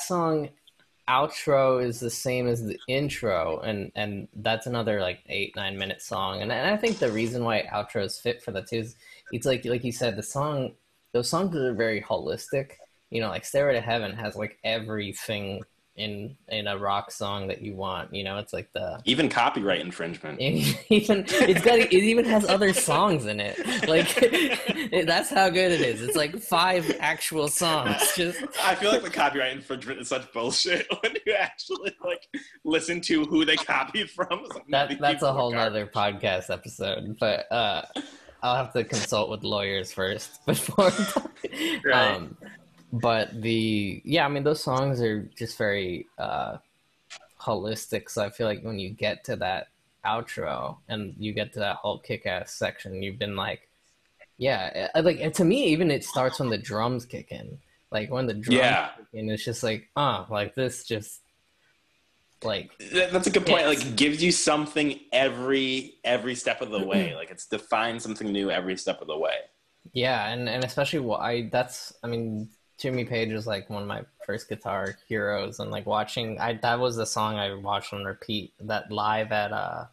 [0.00, 0.48] song
[1.08, 6.00] outro is the same as the intro and and that's another like eight nine minute
[6.00, 6.40] song.
[6.40, 8.94] And, and i think the reason why outros fit for that too is
[9.32, 10.72] it's like like you said the song
[11.12, 12.72] those songs are very holistic.
[13.10, 15.62] You know like stairway to heaven has like everything
[16.00, 19.80] in in a rock song that you want you know it's like the Even copyright
[19.80, 20.40] infringement.
[20.40, 23.56] even it's got it even has other songs in it
[23.88, 24.08] like
[25.06, 29.10] that's how good it is it's like five actual songs just I feel like the
[29.10, 32.26] copyright infringement is such bullshit when you actually like
[32.64, 34.44] listen to who they copied from.
[34.54, 37.82] Like, that that's a whole nother podcast episode but uh
[38.42, 40.90] i'll have to consult with lawyers first before
[41.84, 42.14] Right.
[42.14, 42.36] um
[42.92, 46.56] but the yeah i mean those songs are just very uh
[47.40, 49.68] holistic so i feel like when you get to that
[50.06, 53.68] outro and you get to that whole kick-ass section you've been like
[54.38, 57.58] yeah like and to me even it starts when the drums kick in
[57.92, 58.90] like when the drums Yeah.
[58.96, 61.20] kick in it's just like ah like this just
[62.42, 63.66] like That's a good point.
[63.66, 67.14] Like gives you something every every step of the way.
[67.14, 69.36] Like it's defined something new every step of the way.
[69.92, 72.48] Yeah, and and especially what I that's I mean
[72.80, 76.80] Jimmy Page is like one of my first guitar heroes, and like watching I that
[76.80, 79.84] was the song I watched on repeat that live at uh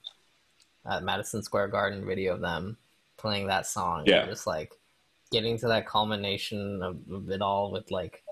[0.90, 2.78] at Madison Square Garden video of them
[3.18, 4.04] playing that song.
[4.06, 4.22] Yeah.
[4.22, 4.72] and just like
[5.32, 8.24] getting to that culmination of, of it all with like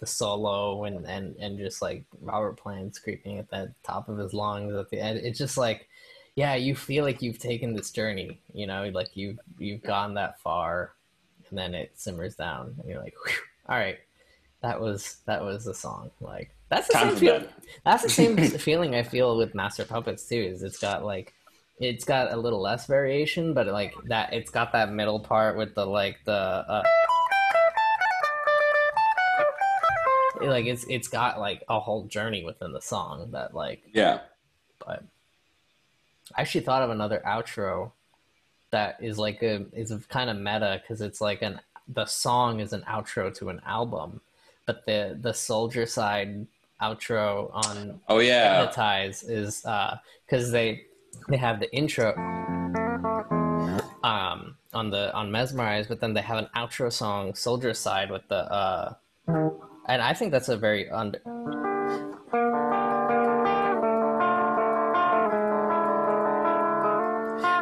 [0.00, 4.34] the solo and and and just like Robert Plant screaming at the top of his
[4.34, 5.20] lungs at the end.
[5.22, 5.88] It's just like
[6.34, 10.38] yeah, you feel like you've taken this journey, you know, like you've you've gone that
[10.40, 10.92] far,
[11.48, 13.32] and then it simmers down, and you're like, Whew,
[13.68, 13.98] all right,
[14.62, 16.10] that was that was the song.
[16.20, 17.44] Like that's the Time same feel.
[17.84, 20.36] That's the same feeling I feel with Master Puppets too.
[20.36, 21.34] Is it's got like
[21.78, 25.74] it's got a little less variation, but like that it's got that middle part with
[25.74, 26.32] the like the.
[26.32, 26.82] Uh,
[30.42, 34.20] like it's it's got like a whole journey within the song that like Yeah.
[34.86, 35.02] but
[36.34, 37.92] I actually thought of another outro
[38.70, 42.72] that is like a is kind of meta because it's like an the song is
[42.72, 44.20] an outro to an album,
[44.66, 46.46] but the the soldier side
[46.82, 48.60] outro on Oh yeah.
[48.60, 49.64] Hypnotize is
[50.26, 50.82] because they
[51.28, 52.14] they have the intro
[54.02, 58.26] um on the on Mesmerize, but then they have an outro song Soldier side with
[58.28, 58.94] the uh
[59.88, 61.20] and I think that's a very under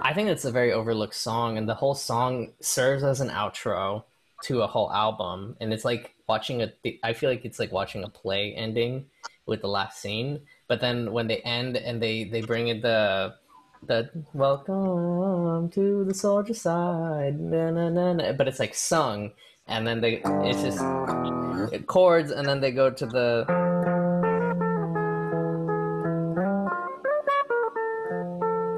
[0.06, 4.04] I think it's a very overlooked song, and the whole song serves as an outro
[4.44, 5.56] to a whole album.
[5.60, 6.72] And it's like watching a.
[7.02, 9.06] I feel like it's like watching a play ending
[9.46, 10.40] with the last scene.
[10.68, 13.34] But then when they end and they they bring in the
[13.86, 19.32] the welcome to the soldier side, na, na, na, na, but it's like sung,
[19.66, 20.80] and then they it's just
[21.86, 23.44] chords, and then they go to the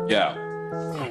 [0.09, 0.46] Yeah.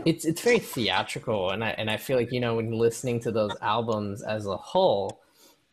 [0.05, 3.31] It's it's very theatrical and I and I feel like you know when listening to
[3.31, 5.21] those albums as a whole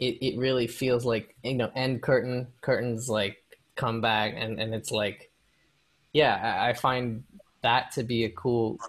[0.00, 3.38] it, it really feels like you know end curtain curtains like
[3.76, 5.30] come back and and it's like
[6.12, 7.24] yeah I, I find
[7.62, 8.80] that to be a cool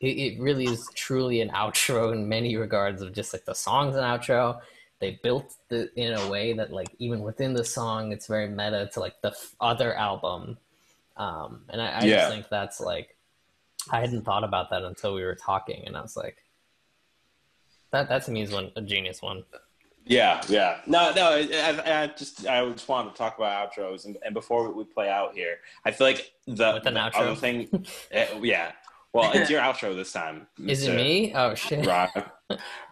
[0.00, 3.96] it, it really is truly an outro in many regards of just like the songs
[3.96, 4.60] an outro
[5.00, 8.90] they built the in a way that like even within the song it's very meta
[8.92, 10.58] to like the f- other album
[11.16, 12.08] um and I, I Yeah.
[12.08, 13.16] just think that's like
[13.90, 16.38] I hadn't thought about that until we were talking, and I was like,
[17.90, 19.44] "That that to me is one a genius one."
[20.04, 20.80] Yeah, yeah.
[20.86, 21.30] No, no.
[21.30, 24.84] I, I, I just I just wanted to talk about outros, and, and before we
[24.84, 27.16] play out here, I feel like the, With an the outro?
[27.16, 28.72] other thing, eh, yeah.
[29.12, 30.46] Well, it's your outro this time.
[30.66, 31.32] Is it me?
[31.34, 31.86] Oh shit!
[31.86, 32.34] Rock.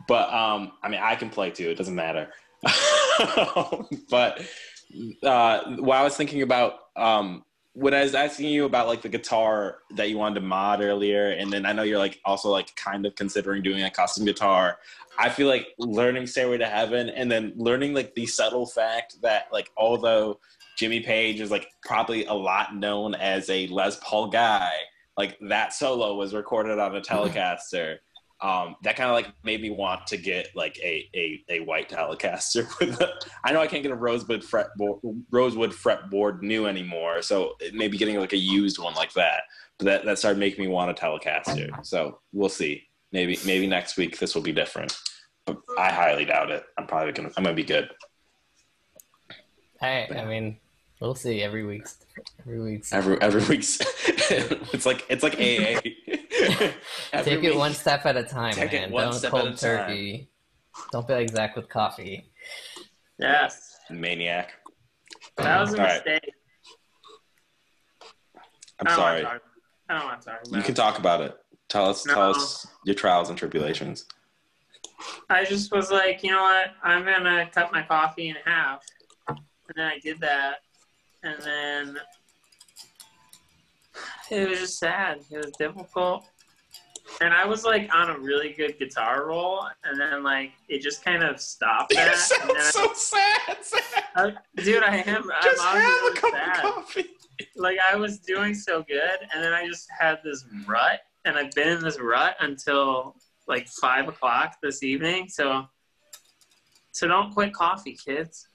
[0.06, 1.70] But um, I mean, I can play too.
[1.70, 2.28] It doesn't matter.
[4.10, 4.42] but
[5.22, 7.44] uh, what I was thinking about um,
[7.74, 11.30] when I was asking you about like the guitar that you wanted to mod earlier,
[11.30, 14.78] and then I know you're like also like kind of considering doing a custom guitar.
[15.18, 19.46] I feel like learning Stairway to Heaven and then learning like the subtle fact that
[19.52, 20.40] like although
[20.76, 24.70] Jimmy Page is like probably a lot known as a Les Paul guy,
[25.16, 27.98] like that solo was recorded on a Telecaster.
[28.42, 31.90] Um, that kind of like made me want to get like a a, a white
[31.90, 33.00] Telecaster with.
[33.00, 33.12] A,
[33.44, 35.00] I know I can't get a rosewood fretboard
[35.30, 39.42] rosewood fretboard new anymore, so maybe getting like a used one like that.
[39.78, 41.84] But that that started making me want a Telecaster.
[41.84, 42.84] So we'll see.
[43.12, 44.96] Maybe maybe next week this will be different.
[45.44, 46.64] But I highly doubt it.
[46.78, 47.90] I'm probably gonna I'm gonna be good.
[49.80, 50.58] Hey, I mean,
[51.00, 51.98] we'll see every week's
[52.40, 52.92] every week's.
[52.92, 56.16] Every every week's it's like it's like AA.
[57.12, 57.58] Every Take it week.
[57.58, 58.90] one step at a time, Take it man.
[58.92, 59.86] one Don't step cold at a time.
[59.86, 60.28] turkey.
[60.92, 62.30] Don't be like Zach with coffee.
[63.18, 64.52] Yes, Maniac.
[65.36, 66.04] that was a All right.
[66.04, 66.32] mistake.
[68.80, 69.22] I'm oh, I sorry.
[69.24, 69.42] Want to talk,
[69.88, 70.76] I don't want to talk about You can it.
[70.76, 71.36] talk about it.
[71.68, 72.04] Tell us.
[72.04, 74.06] Tell us your trials and tribulations.
[75.28, 76.68] I just was like, you know what?
[76.82, 78.84] I'm gonna cut my coffee in half,
[79.28, 79.38] and
[79.76, 80.56] then I did that,
[81.22, 81.96] and then
[84.30, 85.20] it was just sad.
[85.30, 86.24] It was difficult,
[87.20, 91.04] and I was like on a really good guitar roll, and then like it just
[91.04, 92.16] kind of stopped You that.
[92.16, 93.64] sound and then so sad.
[93.64, 94.04] Zach.
[94.16, 94.32] I,
[94.62, 95.30] dude, I am.
[95.42, 97.04] Just I'm have a cup really of coffee.
[97.56, 101.52] Like I was doing so good, and then I just had this rut, and I've
[101.52, 103.16] been in this rut until
[103.46, 105.28] like five o'clock this evening.
[105.28, 105.64] So,
[106.92, 108.46] so don't quit coffee, kids.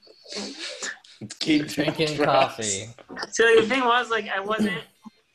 [1.38, 2.86] Keep Drinking coffee.
[3.30, 4.82] So the thing was, like, I wasn't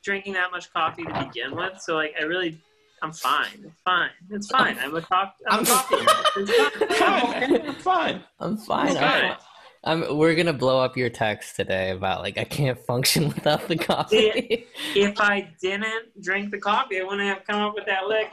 [0.03, 2.59] drinking that much coffee to begin with, so like, I really,
[3.01, 3.47] I'm fine.
[3.65, 4.09] It's fine.
[4.29, 4.77] It's fine.
[4.79, 5.43] I'm a coffee.
[5.47, 6.05] I'm, I'm a coffee.
[6.45, 7.51] Fine, fine.
[7.51, 7.73] man.
[7.75, 8.23] Fine.
[8.39, 8.89] I'm fine.
[8.89, 9.21] I'm fine.
[9.21, 9.37] fine.
[9.83, 13.75] I'm, we're gonna blow up your text today about like I can't function without the
[13.75, 14.67] coffee.
[14.95, 18.29] If I didn't drink the coffee, I wouldn't have come up with that lick.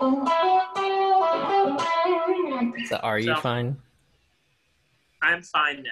[2.88, 3.76] so are you So- fine?
[5.22, 5.90] I'm fine now.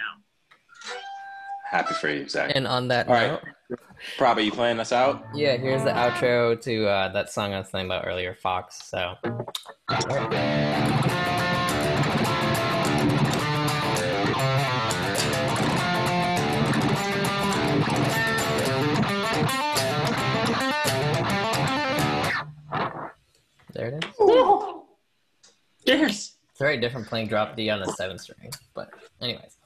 [1.77, 2.53] Happy for you, Zach.
[2.55, 3.29] And on that All right.
[3.33, 3.79] note,
[4.17, 5.23] Probably you playing us out?
[5.35, 8.83] yeah, here's the outro to uh, that song I was talking about earlier, Fox.
[8.89, 9.15] So.
[23.73, 24.11] There it is.
[25.85, 26.35] Yes.
[26.51, 28.91] It's very different playing drop D on a seven string, but
[29.23, 29.57] anyways,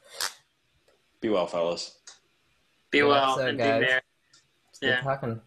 [1.22, 1.96] Be well, fellas.
[2.90, 3.80] Be well, well and guys.
[3.80, 4.00] be merry.
[4.72, 5.00] Stay yeah.
[5.00, 5.40] talking.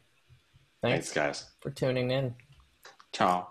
[0.81, 2.35] Thanks, Thanks, guys, for tuning in.
[3.11, 3.49] Ciao.